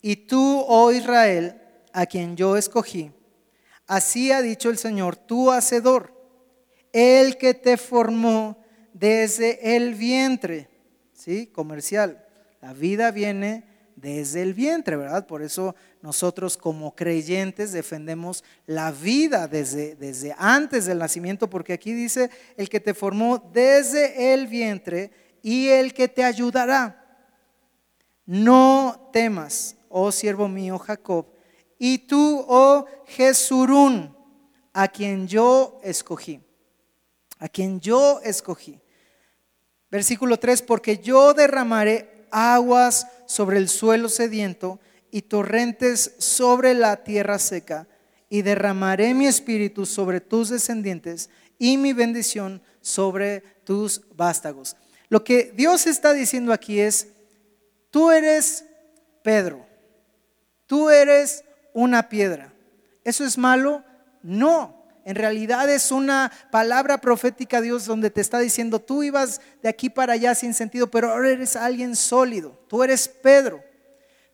[0.00, 1.60] y tú, oh Israel,
[1.92, 3.10] a quien yo escogí.
[3.88, 6.14] Así ha dicho el Señor, tu hacedor,
[6.92, 10.68] el que te formó desde el vientre.
[11.12, 11.48] ¿Sí?
[11.48, 12.24] Comercial.
[12.62, 13.64] La vida viene
[13.96, 15.26] desde el vientre, ¿verdad?
[15.26, 21.92] Por eso nosotros como creyentes defendemos la vida desde, desde antes del nacimiento, porque aquí
[21.92, 27.04] dice el que te formó desde el vientre y el que te ayudará.
[28.24, 31.26] No temas, oh siervo mío Jacob,
[31.78, 34.16] y tú, oh Jesurún,
[34.72, 36.40] a quien yo escogí,
[37.38, 38.80] a quien yo escogí.
[39.90, 44.80] Versículo 3, porque yo derramaré aguas sobre el suelo sediento
[45.10, 47.86] y torrentes sobre la tierra seca,
[48.30, 51.28] y derramaré mi espíritu sobre tus descendientes
[51.58, 54.74] y mi bendición sobre tus vástagos.
[55.14, 57.06] Lo que Dios está diciendo aquí es,
[57.92, 58.64] tú eres
[59.22, 59.64] Pedro,
[60.66, 62.52] tú eres una piedra.
[63.04, 63.84] ¿Eso es malo?
[64.24, 64.84] No.
[65.04, 69.88] En realidad es una palabra profética Dios donde te está diciendo, tú ibas de aquí
[69.88, 73.62] para allá sin sentido, pero ahora eres alguien sólido, tú eres Pedro.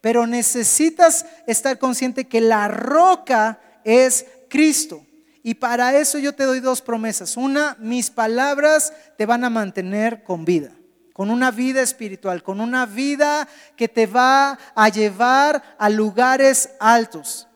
[0.01, 5.05] Pero necesitas estar consciente que la roca es Cristo.
[5.43, 7.37] Y para eso yo te doy dos promesas.
[7.37, 10.73] Una, mis palabras te van a mantener con vida,
[11.13, 17.47] con una vida espiritual, con una vida que te va a llevar a lugares altos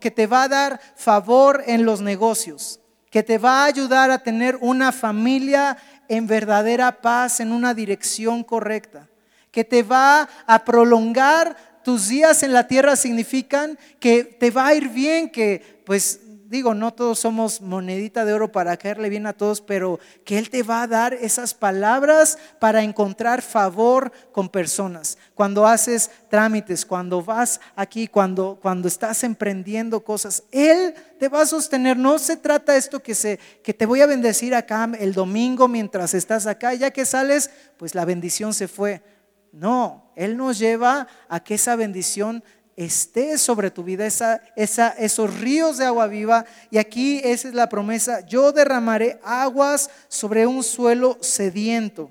[0.00, 2.80] que te va a dar favor en los negocios,
[3.10, 5.76] que te va a ayudar a tener una familia
[6.08, 9.08] en verdadera paz, en una dirección correcta,
[9.50, 14.74] que te va a prolongar tus días en la tierra significan que te va a
[14.74, 16.20] ir bien, que pues
[16.54, 20.50] digo, no todos somos monedita de oro para caerle bien a todos, pero que Él
[20.50, 25.18] te va a dar esas palabras para encontrar favor con personas.
[25.34, 31.46] Cuando haces trámites, cuando vas aquí, cuando, cuando estás emprendiendo cosas, Él te va a
[31.46, 31.96] sostener.
[31.96, 36.14] No se trata esto que, se, que te voy a bendecir acá el domingo mientras
[36.14, 39.02] estás acá, ya que sales, pues la bendición se fue.
[39.50, 42.44] No, Él nos lleva a que esa bendición
[42.76, 46.44] esté sobre tu vida, esa, esos ríos de agua viva.
[46.70, 52.10] Y aquí esa es la promesa, yo derramaré aguas sobre un suelo sediento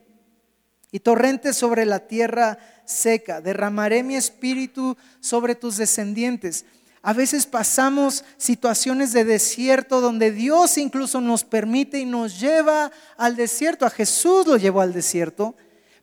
[0.91, 3.41] y torrentes sobre la tierra seca.
[3.41, 6.65] Derramaré mi espíritu sobre tus descendientes.
[7.01, 13.35] A veces pasamos situaciones de desierto donde Dios incluso nos permite y nos lleva al
[13.35, 13.85] desierto.
[13.85, 15.55] A Jesús lo llevó al desierto,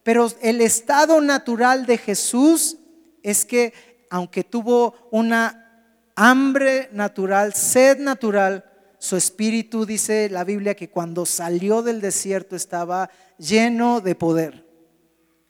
[0.02, 2.76] pero el estado natural de Jesús
[3.22, 3.72] es que
[4.10, 8.64] aunque tuvo una hambre natural, sed natural,
[8.98, 14.70] su espíritu dice la Biblia que cuando salió del desierto estaba lleno de poder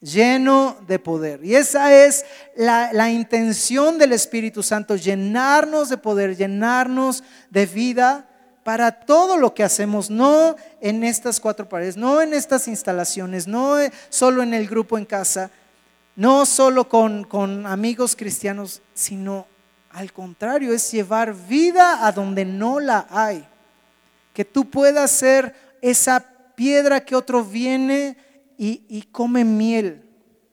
[0.01, 1.45] lleno de poder.
[1.45, 2.25] Y esa es
[2.57, 8.27] la, intención del Espíritu Santo, llenarnos de poder, llenarnos de vida
[8.65, 13.77] para todo lo que hacemos, no en estas cuatro paredes, no en estas instalaciones, no
[14.09, 15.51] solo en el grupo en casa,
[16.21, 19.47] no solo con, con amigos cristianos, sino
[19.89, 23.49] al contrario, es llevar vida a donde no la hay.
[24.35, 26.23] Que tú puedas ser esa
[26.55, 28.19] piedra que otro viene
[28.59, 30.11] y, come miel.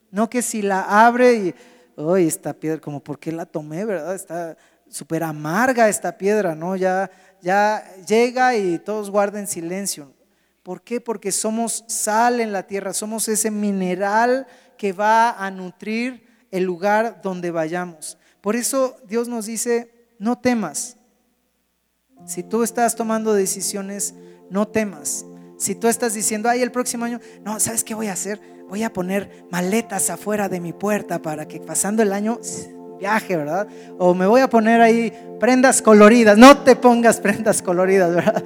[0.10, 1.56] No que si la abre y,
[1.98, 4.16] hoy esta piedra, como, ¿por qué la tomé, verdad?
[4.16, 4.56] Está
[4.88, 6.78] súper amarga esta piedra, ¿no?
[6.78, 10.14] Ya, ya llega y todos guarden silencio.
[10.64, 11.02] ¿Por qué?
[11.02, 14.48] Porque somos sal en la tierra, somos ese mineral
[14.78, 18.18] que va a nutrir el lugar donde vayamos.
[18.42, 20.98] Por eso Dios nos dice, no temas.
[22.26, 24.16] Si tú estás tomando decisiones,
[24.50, 25.26] no temas.
[25.58, 28.40] Si tú estás diciendo, ay, el próximo año, no, ¿sabes qué voy a hacer?
[28.70, 32.40] Voy a poner maletas afuera de mi puerta para que pasando el año
[33.00, 33.68] viaje, ¿verdad?
[33.98, 36.38] O me voy a poner ahí prendas coloridas.
[36.38, 38.44] No te pongas prendas coloridas, ¿verdad?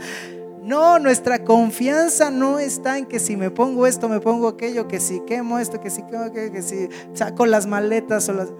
[0.61, 4.99] No, nuestra confianza no está en que si me pongo esto, me pongo aquello, que
[4.99, 8.53] si quemo esto, que si quemo aquello, que si saco las maletas o las...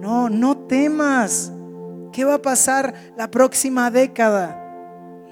[0.00, 1.52] No, no temas.
[2.12, 4.58] ¿Qué va a pasar la próxima década?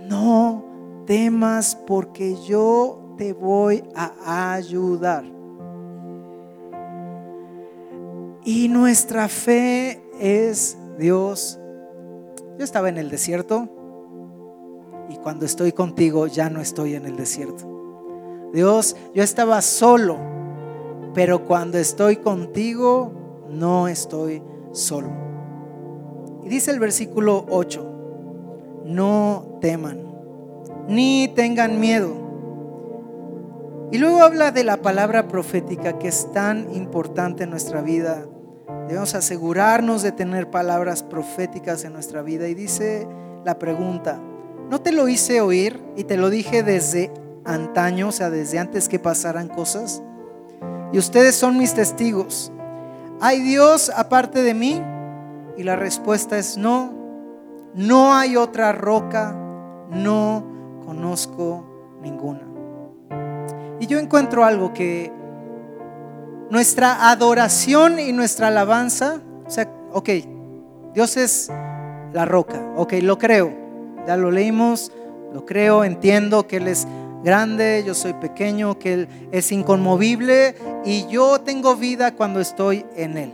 [0.06, 0.64] No
[1.06, 5.24] temas porque yo te voy a ayudar.
[8.44, 11.58] Y nuestra fe es Dios.
[12.58, 13.81] Yo estaba en el desierto
[15.12, 18.50] y cuando estoy contigo ya no estoy en el desierto.
[18.52, 20.18] Dios, yo estaba solo,
[21.14, 23.12] pero cuando estoy contigo
[23.50, 25.10] no estoy solo.
[26.44, 30.12] Y dice el versículo 8, no teman
[30.88, 32.10] ni tengan miedo.
[33.90, 38.24] Y luego habla de la palabra profética que es tan importante en nuestra vida.
[38.88, 42.48] Debemos asegurarnos de tener palabras proféticas en nuestra vida.
[42.48, 43.06] Y dice
[43.44, 44.18] la pregunta,
[44.72, 47.12] ¿no te lo hice oír y te lo dije desde
[47.44, 50.02] antaño, o sea, desde antes que pasaran cosas?
[50.94, 52.50] Y ustedes son mis testigos.
[53.20, 54.82] ¿Hay Dios aparte de mí?
[55.58, 56.90] Y la respuesta es no.
[57.74, 59.36] No hay otra roca,
[59.90, 60.42] no
[60.86, 62.48] conozco ninguna.
[63.78, 65.12] Y yo encuentro algo que
[66.48, 70.08] nuestra adoración y nuestra alabanza, o sea, ok,
[70.94, 71.50] Dios es
[72.14, 73.61] la roca, ok, lo creo,
[74.06, 74.92] ya lo leímos,
[75.32, 76.86] lo creo, entiendo que Él es
[77.22, 83.16] grande, yo soy pequeño, que Él es inconmovible y yo tengo vida cuando estoy en
[83.16, 83.32] Él.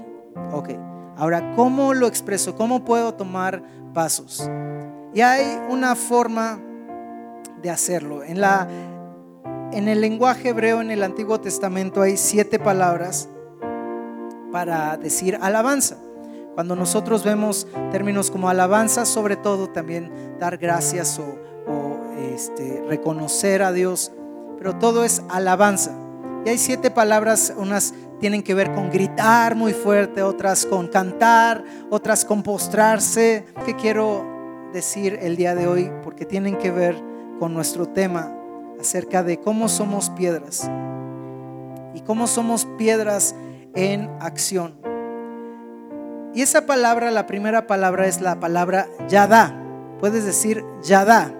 [0.52, 0.70] Ok,
[1.16, 2.54] ahora, ¿cómo lo expreso?
[2.54, 3.62] ¿Cómo puedo tomar
[3.94, 4.48] pasos?
[5.14, 6.60] Y hay una forma
[7.62, 8.22] de hacerlo.
[8.22, 8.68] En, la,
[9.72, 13.28] en el lenguaje hebreo, en el Antiguo Testamento, hay siete palabras
[14.52, 15.96] para decir alabanza.
[16.58, 22.00] Cuando nosotros vemos términos como alabanza, sobre todo también dar gracias o,
[22.34, 24.10] este, reconocer a Dios,
[24.58, 25.96] pero todo es alabanza.
[26.44, 31.62] Y hay siete palabras, unas tienen que ver con gritar muy fuerte, otras con cantar,
[31.90, 33.44] otras con postrarse.
[33.64, 34.26] ¿Qué quiero
[34.72, 35.92] decir el día de hoy?
[36.02, 37.00] Porque tienen que ver
[37.38, 38.34] con nuestro tema
[38.80, 40.68] acerca de cómo somos piedras
[41.94, 43.36] y cómo somos piedras
[43.76, 44.87] en acción.
[46.34, 49.54] Y esa palabra, la primera palabra es la palabra Yada.
[50.00, 51.32] Puedes decir Yada.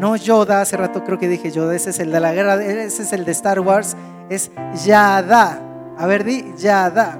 [0.00, 3.02] No Yoda, hace rato creo que dije Yoda, ese es el de la guerra, ese
[3.02, 3.96] es el de Star Wars,
[4.28, 4.50] es
[4.84, 5.60] Yada.
[5.96, 7.18] A ver, di Yada.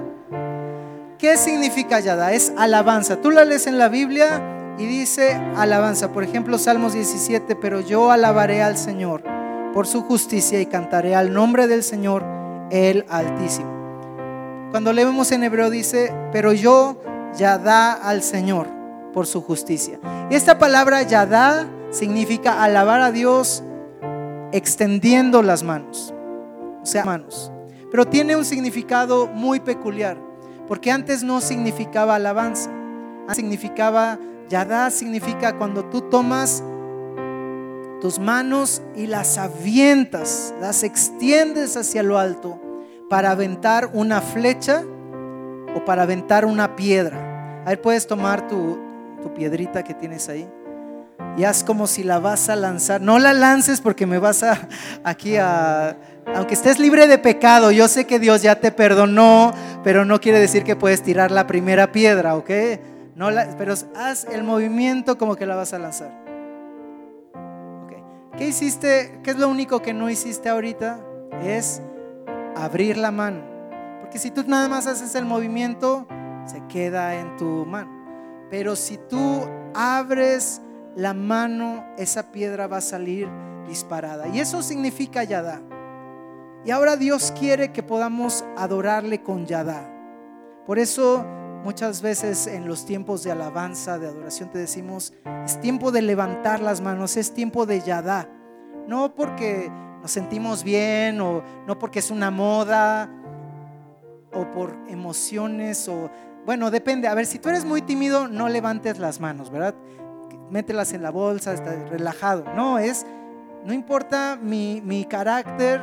[1.17, 2.33] ¿Qué significa Yada?
[2.33, 3.21] Es alabanza.
[3.21, 4.41] Tú la lees en la Biblia
[4.77, 9.23] y dice alabanza, por ejemplo Salmos 17, pero yo alabaré al Señor
[9.73, 12.23] por su justicia y cantaré al nombre del Señor
[12.71, 13.74] el Altísimo.
[14.75, 17.01] Cuando leemos en hebreo dice, pero yo
[17.37, 18.67] yadá al Señor
[19.13, 20.01] por su justicia.
[20.29, 23.63] Y esta palabra yadá significa alabar a Dios
[24.51, 26.13] extendiendo las manos,
[26.83, 27.53] o sea, manos.
[27.89, 30.17] Pero tiene un significado muy peculiar,
[30.67, 32.69] Porque antes no significaba alabanza,
[33.31, 34.19] significaba,
[34.49, 36.61] yadá significa cuando tú tomas
[38.01, 42.59] tus manos y las avientas, las extiendes hacia lo alto
[43.09, 44.83] para aventar una flecha
[45.75, 47.61] o para aventar una piedra.
[47.65, 48.79] A ver, puedes tomar tu,
[49.21, 50.47] tu piedrita que tienes ahí
[51.37, 53.01] y haz como si la vas a lanzar.
[53.01, 54.67] No la lances porque me vas a
[55.03, 55.97] aquí a
[56.33, 59.53] aunque estés libre de pecado, yo sé que Dios ya te perdonó,
[59.83, 62.49] pero no quiere decir que puedes tirar la primera piedra, ¿ok?
[63.15, 66.11] No pero haz el movimiento como que la vas a lanzar.
[68.37, 69.19] ¿Qué hiciste?
[69.23, 70.99] ¿Qué es lo único que no hiciste ahorita?
[71.43, 71.81] Es
[72.55, 73.41] abrir la mano.
[74.01, 76.07] Porque si tú nada más haces el movimiento,
[76.45, 77.91] se queda en tu mano.
[78.49, 80.61] Pero si tú abres
[80.95, 83.27] la mano, esa piedra va a salir
[83.67, 84.27] disparada.
[84.27, 85.61] Y eso significa yada.
[86.63, 89.91] Y ahora Dios quiere que podamos adorarle con yada.
[90.65, 91.25] Por eso
[91.63, 95.13] muchas veces en los tiempos de alabanza, de adoración, te decimos,
[95.45, 98.29] es tiempo de levantar las manos, es tiempo de yada.
[98.87, 99.71] No porque
[100.05, 103.09] nos sentimos bien o no porque es una moda
[104.31, 106.11] o por emociones o
[106.45, 107.07] bueno, depende.
[107.07, 109.73] A ver, si tú eres muy tímido, no levantes las manos, ¿verdad?
[110.51, 112.45] Mételas en la bolsa, está relajado.
[112.55, 113.03] No, es,
[113.63, 115.81] no importa mi, mi carácter,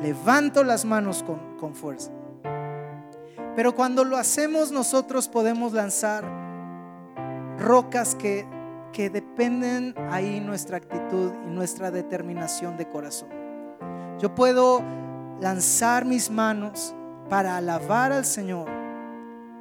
[0.00, 2.12] levanto las manos con, con fuerza.
[3.56, 6.22] Pero cuando lo hacemos nosotros podemos lanzar
[7.58, 8.46] rocas que,
[8.92, 13.28] que dependen ahí nuestra actitud y nuestra determinación de corazón.
[14.18, 14.82] Yo puedo
[15.40, 16.94] lanzar mis manos
[17.28, 18.68] para alabar al Señor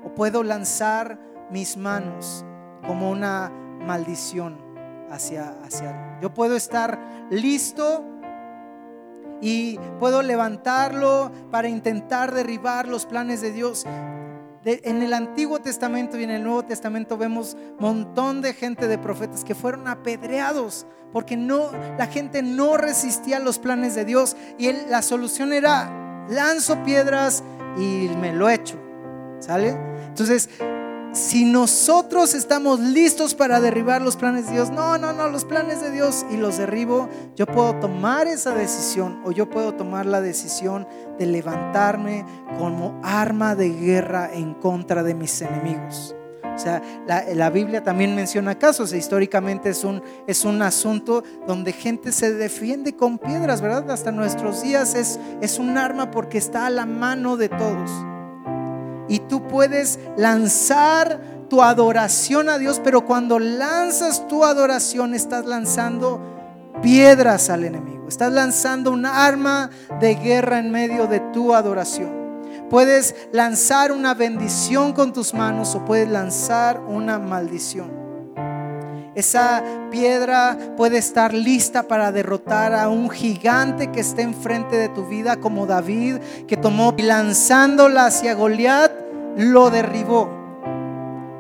[0.04, 1.20] o puedo lanzar
[1.52, 2.46] mis manos
[2.86, 3.52] como una
[3.86, 4.58] maldición
[5.10, 7.00] hacia, hacia Yo puedo estar
[7.30, 8.04] listo
[9.42, 13.86] y puedo levantarlo para intentar derribar los planes de Dios.
[14.66, 19.43] En el Antiguo Testamento y en el Nuevo Testamento vemos montón de gente de profetas
[19.43, 25.01] que fueron apedreados porque no la gente no resistía los planes de Dios y la
[25.01, 27.43] solución era lanzo piedras
[27.78, 28.76] y me lo echo.
[29.39, 29.78] ¿Sale?
[30.07, 30.49] Entonces,
[31.16, 35.82] si nosotros estamos listos para derribar los planes de Dios, no, no, no, los planes
[35.82, 37.07] de Dios y los derribo,
[37.38, 40.86] yo puedo tomar esa decisión o yo puedo tomar la decisión
[41.18, 42.26] de levantarme
[42.59, 46.16] como arma de guerra en contra de mis enemigos.
[46.53, 51.72] O sea, la, Biblia también menciona casos, e históricamente es un, es un asunto donde
[51.74, 53.89] gente se defiende con piedras, ¿verdad?
[53.89, 58.14] Hasta nuestros días es, es un arma porque está a la mano de todos.
[59.08, 66.22] Y tú puedes lanzar tu adoración a Dios, pero cuando lanzas tu adoración estás lanzando
[66.82, 68.08] piedras al enemigo.
[68.08, 72.26] Estás lanzando un arma de guerra en medio de tu adoración.
[72.70, 78.05] Puedes lanzar una bendición con tus manos o puedes lanzar una maldición.
[79.16, 85.07] Esa piedra puede estar lista para derrotar a un gigante que esté enfrente de tu
[85.07, 88.91] vida, como David, que tomó y lanzándola hacia Goliat,
[89.38, 90.30] lo derribó.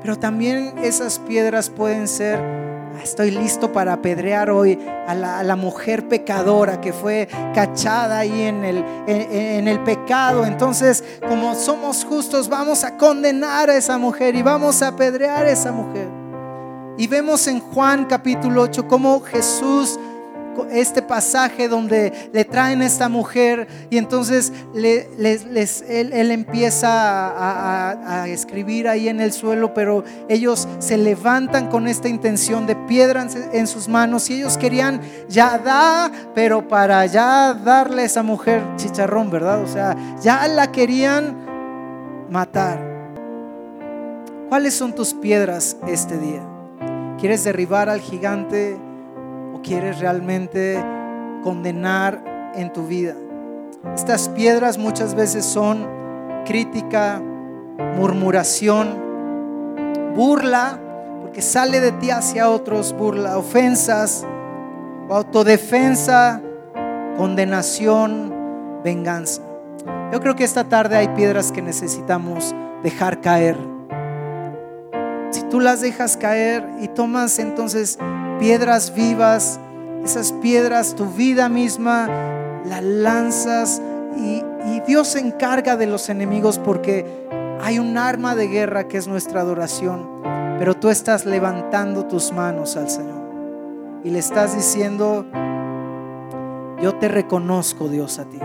[0.01, 6.07] Pero también esas piedras pueden ser ah, Estoy listo para apedrear hoy a la, mujer
[6.07, 10.45] pecadora que fue cachada ahí en el, en el, pecado.
[10.45, 15.51] Entonces, como somos justos, vamos a condenar a esa mujer y vamos a apedrear a
[15.51, 16.24] esa mujer.
[16.97, 19.99] Y vemos en Juan capítulo 8 cómo Jesús,
[20.71, 28.87] este pasaje donde le traen a esta mujer y entonces le, él, empieza a, escribir
[28.87, 33.89] ahí en el suelo, pero ellos se levantan con esta intención de piedra en, sus
[33.89, 39.61] manos y ellos querían ya da, pero para ya darle a esa mujer chicharrón, ¿verdad?
[39.61, 41.35] O sea, ya la querían
[42.29, 42.79] matar.
[44.47, 46.54] ¿Cuáles son tus piedras este día?
[47.25, 48.77] ¿Quieres derribar al gigante
[49.51, 50.77] o quieres realmente
[51.41, 53.15] condenar en tu vida?
[53.95, 55.87] Estas piedras muchas veces son
[56.45, 57.19] crítica,
[57.97, 58.95] murmuración,
[60.15, 60.79] burla,
[61.19, 64.23] porque sale de ti hacia otros, burla, ofensas,
[65.09, 66.43] autodefensa,
[67.17, 68.31] condenación,
[68.83, 69.41] venganza.
[70.13, 72.53] Yo creo que esta tarde hay piedras que necesitamos
[72.83, 73.57] dejar caer
[75.35, 77.99] si tú las dejas caer y tomas entonces
[78.39, 79.59] piedras vivas,
[80.05, 82.07] esas piedras, tu vida misma,
[82.65, 83.81] la lanzas
[84.17, 84.43] y,
[84.87, 87.05] Dios se encarga de los enemigos porque
[87.61, 90.07] hay un arma de guerra que es nuestra adoración,
[90.59, 93.21] pero tú estás levantando tus manos al Señor
[94.03, 95.25] y le estás diciendo,
[96.81, 98.39] yo te reconozco Dios a ti.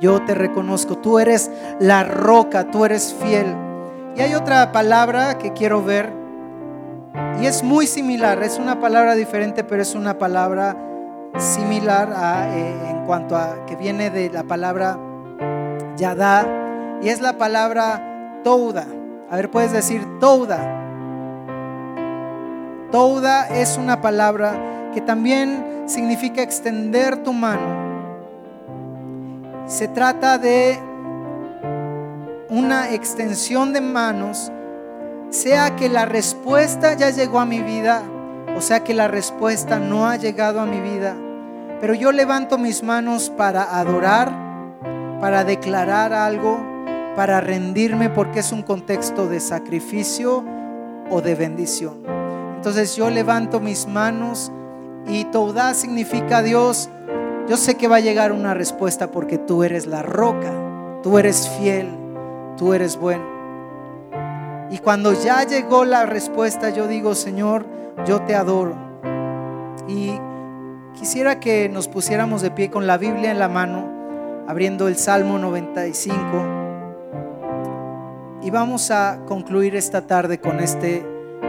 [0.00, 0.98] yo te reconozco.
[0.98, 3.54] Tú eres la roca, tú eres fiel.
[4.16, 6.20] Y hay otra palabra que quiero ver
[7.40, 10.76] y es muy similar, es una palabra diferente, pero es una palabra
[11.38, 12.12] similar
[12.52, 14.98] eh, en cuanto a que viene de la palabra
[15.96, 16.46] Yadá
[17.00, 18.86] y es la palabra Touda.
[19.30, 20.58] A ver, puedes decir Touda.
[22.90, 27.88] Touda es una palabra que también significa extender tu mano.
[29.66, 30.78] Se trata de
[32.50, 34.50] una extensión de manos,
[35.30, 38.02] sea que la respuesta ya llegó a mi vida,
[38.56, 41.14] o sea que la respuesta no ha llegado a mi vida.
[41.80, 44.32] Pero yo levanto mis manos para adorar,
[45.20, 46.58] para declarar algo,
[47.14, 50.44] para rendirme porque es un contexto de sacrificio
[51.08, 52.02] o de bendición.
[52.56, 54.50] Entonces yo levanto mis manos
[55.06, 56.90] y toda significa Dios,
[57.48, 60.52] yo sé que va a llegar una respuesta porque tú eres la roca,
[61.02, 61.99] tú eres fiel,
[62.56, 63.24] tú eres bueno.
[64.70, 67.66] Y cuando ya llegó la respuesta, yo digo, Señor,
[68.06, 68.76] yo te adoro.
[69.88, 70.12] Y
[70.94, 73.84] quisiera que nos pusiéramos de pie con la Biblia en la mano,
[74.46, 76.20] abriendo el Salmo 95.
[78.42, 81.04] Y vamos a concluir esta tarde con este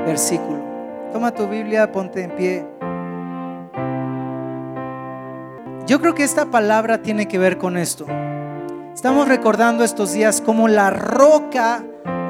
[0.06, 0.60] versículo.
[1.14, 2.66] Toma tu Biblia, ponte en pie.
[5.86, 8.06] Yo creo que esta palabra tiene que ver con esto.
[9.02, 11.84] Estamos recordando estos días cómo la roca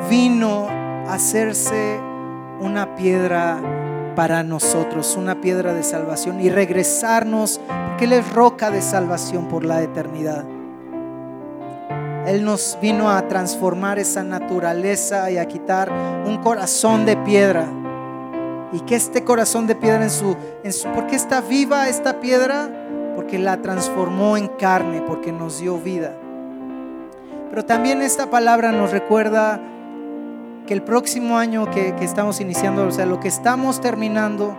[0.10, 2.00] vino a hacerse
[2.62, 8.82] una piedra para nosotros, una piedra de salvación y regresarnos, porque Él es roca de
[8.82, 10.46] salvación por la eternidad.
[12.26, 15.92] Él nos vino a transformar esa naturaleza y a quitar
[16.26, 17.68] un corazón de piedra.
[18.72, 22.22] Y que este corazón de piedra en su, en su ¿por qué está viva esta
[22.22, 22.70] piedra?
[23.18, 26.16] Porque la transformó en carne, porque nos dio vida.
[27.52, 29.60] Pero también esta palabra nos recuerda
[30.66, 34.56] que el próximo año que, estamos iniciando, o sea, lo que estamos terminando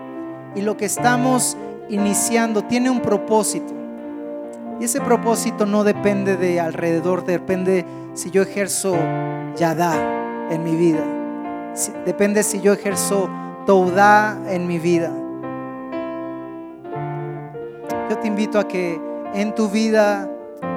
[0.54, 1.56] y lo que estamos
[1.88, 3.72] iniciando tiene un propósito.
[4.78, 8.94] Y ese propósito no depende de alrededor, depende si yo ejerzo
[9.56, 9.94] Yadá
[10.50, 11.02] en mi vida.
[12.04, 13.30] Depende si yo ejerzo
[13.64, 15.10] Toudá en mi vida.
[18.10, 19.00] Yo te invito a que
[19.32, 20.28] en tu vida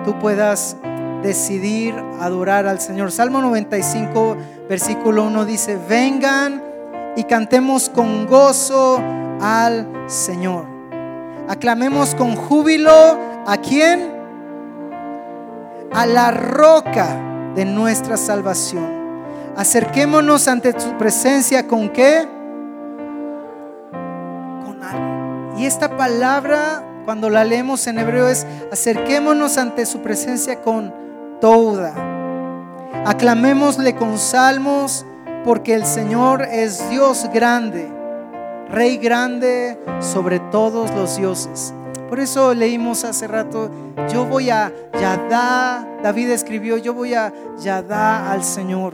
[0.05, 0.77] tú puedas
[1.25, 3.11] decidir adorar al Señor.
[3.11, 4.37] Salmo 95,
[4.69, 6.63] versículo 1 dice, vengan
[7.15, 9.01] y cantemos con gozo
[9.41, 10.65] al Señor.
[11.47, 14.13] Aclamemos con júbilo a quién?
[15.91, 17.07] A la roca
[17.55, 18.87] de nuestra salvación.
[19.55, 22.27] Acerquémonos ante su presencia con qué?
[24.65, 25.57] Con algo.
[25.57, 31.04] Y esta palabra, cuando la leemos en hebreo, es acerquémonos ante su presencia con
[31.39, 31.93] toda.
[33.05, 35.05] Aclamémosle con salmos
[35.43, 37.87] porque el Señor es Dios grande,
[38.69, 41.73] Rey grande sobre todos los dioses.
[42.09, 43.69] Por eso leímos hace rato,
[44.11, 48.93] yo voy a Yadá, David escribió, yo voy a Yadá al Señor,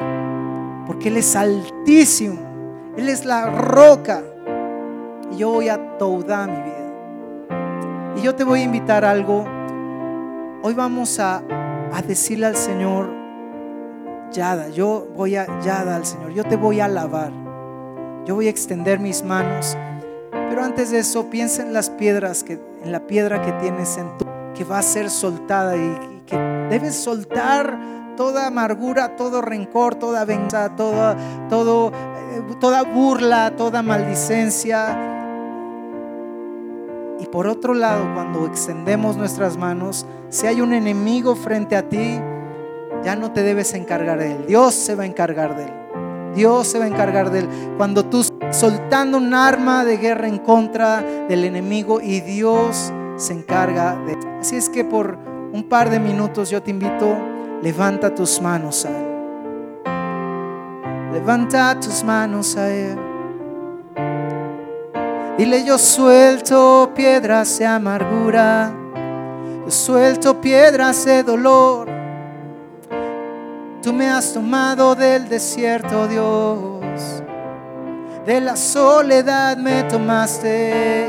[0.87, 2.39] porque Él es altísimo,
[2.97, 4.21] Él es la roca,
[5.31, 8.17] y yo voy a Toudá mi vida.
[8.17, 9.45] Y yo te voy a invitar a algo,
[10.63, 11.41] hoy vamos a
[11.93, 13.09] a decirle al Señor,
[14.31, 17.31] Yada, yo voy a Yada al Señor, yo te voy a alabar,
[18.25, 19.77] yo voy a extender mis manos.
[20.31, 24.17] Pero antes de eso, piensa en las piedras, que, en la piedra que tienes en
[24.17, 26.37] tu, que va a ser soltada y, que
[26.69, 27.77] debes soltar
[28.15, 35.10] toda amargura, todo rencor, toda venganza, toda, eh, toda burla, toda maldicencia.
[37.21, 42.19] Y por otro lado, cuando extendemos nuestras manos, si hay un enemigo frente a ti,
[43.03, 44.45] ya no te debes encargar de él.
[44.47, 45.73] Dios se va a encargar de él.
[46.33, 47.49] Dios se va a encargar de él.
[47.77, 53.95] Cuando tú soltando un arma de guerra en contra del enemigo y Dios se encarga
[54.05, 54.19] de él.
[54.39, 55.19] Así es que por
[55.53, 57.15] un par de minutos yo te invito,
[57.61, 59.11] levanta tus manos a él.
[61.13, 63.10] Levanta tus manos a él.
[65.37, 68.73] Dile yo suelto piedras de amargura
[69.71, 71.89] suelto piedras de dolor.
[73.81, 77.23] Tú me has tomado del desierto, Dios.
[78.25, 81.07] De la soledad me tomaste.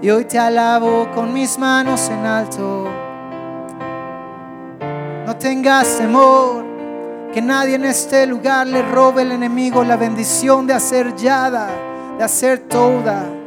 [0.00, 2.88] Y hoy te alabo con mis manos en alto.
[5.26, 6.64] No tengas temor,
[7.32, 11.68] que nadie en este lugar le robe el enemigo la bendición de hacer yada,
[12.18, 13.38] de hacer toda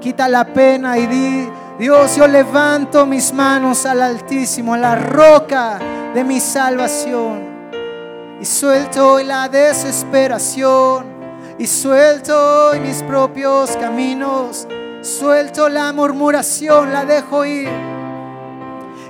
[0.00, 5.80] Quita la pena y di, Dios, yo levanto mis manos al Altísimo, a la roca
[6.14, 7.40] de mi salvación.
[8.40, 11.04] Y suelto hoy la desesperación.
[11.58, 14.68] Y suelto hoy mis propios caminos.
[15.02, 17.68] Suelto la murmuración, la dejo ir.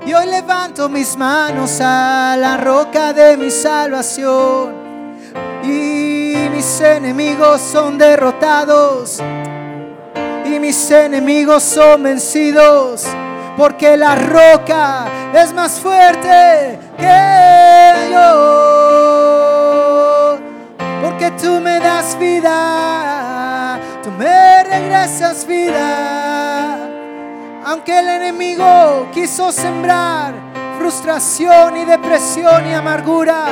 [0.06, 4.72] Y hoy levanto mis manos a la roca de mi salvación.
[5.64, 6.17] Y
[6.58, 9.22] mis enemigos son derrotados.
[10.44, 13.06] Y mis enemigos son vencidos.
[13.56, 19.38] Porque la roca es más fuerte que yo.
[21.00, 23.78] Porque tú me das vida.
[24.02, 26.88] Tú me regresas vida
[27.64, 30.32] aunque el enemigo quiso sembrar
[30.78, 33.44] frustración y depresión y amargura,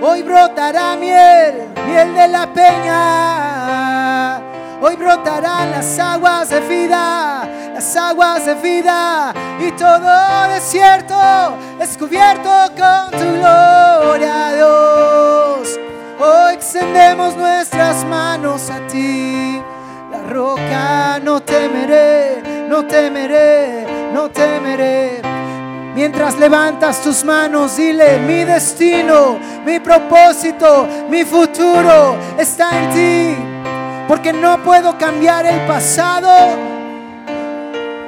[0.00, 4.38] hoy brotará miel, miel de la peña.
[4.82, 7.42] Hoy brotarán las aguas de vida,
[7.74, 11.14] las aguas de vida y todo desierto
[11.78, 15.78] es cubierto con tu gloria, Dios.
[16.18, 19.60] Hoy extendemos nuestras manos a ti,
[20.10, 22.30] la roca no temeré
[22.70, 23.84] no temeré,
[24.14, 25.39] no temeré.
[25.94, 33.36] Mientras levantas tus manos, dile, mi destino, mi propósito, mi futuro está en ti.
[34.06, 36.30] Porque no puedo cambiar el pasado,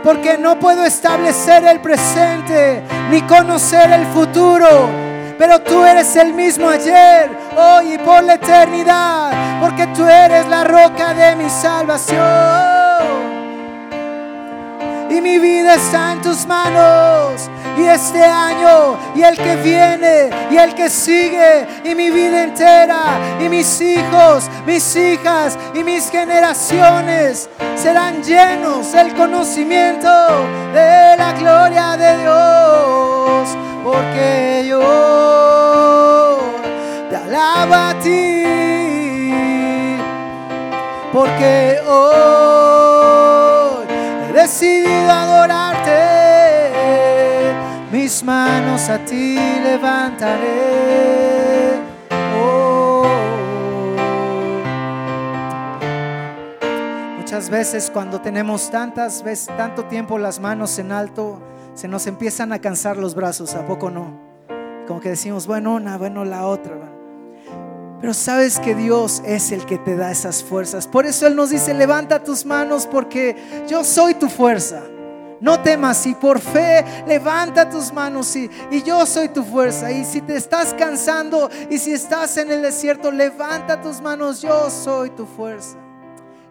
[0.05, 4.89] porque no puedo establecer el presente, ni conocer el futuro.
[5.37, 10.63] Pero tú eres el mismo ayer, hoy y por la eternidad, porque tú eres la
[10.63, 12.82] roca de mi salvación
[15.13, 17.51] y mi vida está en tus manos.
[17.77, 23.19] Y este año y el que viene y el que sigue y mi vida entera
[23.41, 30.09] y mis hijos, mis hijas y mis generaciones serán llenos del conocimiento
[30.73, 33.57] de la gloria de Dios.
[33.85, 36.39] Porque yo
[37.11, 38.43] te alabo a ti.
[41.13, 42.42] Porque hoy
[48.23, 50.53] manos a ti levantaré.
[52.37, 53.05] Oh.
[57.19, 61.41] Muchas veces cuando tenemos tantas veces, tanto tiempo las manos en alto,
[61.75, 64.21] se nos empiezan a cansar los brazos, ¿a poco no?
[64.87, 66.77] Como que decimos, bueno, una, bueno, la otra.
[68.01, 70.89] Pero sabes que Dios es el que te da esas fuerzas.
[70.89, 73.37] Por eso Él nos dice, levanta tus manos porque
[73.69, 74.83] yo soy tu fuerza.
[75.43, 78.49] No temas y por fe levanta tus manos y,
[78.85, 79.91] yo soy tu fuerza.
[79.91, 84.71] Y si te estás cansando y si estás en el desierto, levanta tus manos, yo
[84.71, 85.77] soy tu fuerza.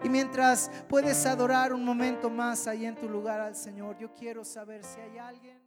[0.04, 4.44] Y mientras puedes adorar un momento más ahí en tu lugar al Señor, yo quiero
[4.44, 5.61] saber si hay alguien...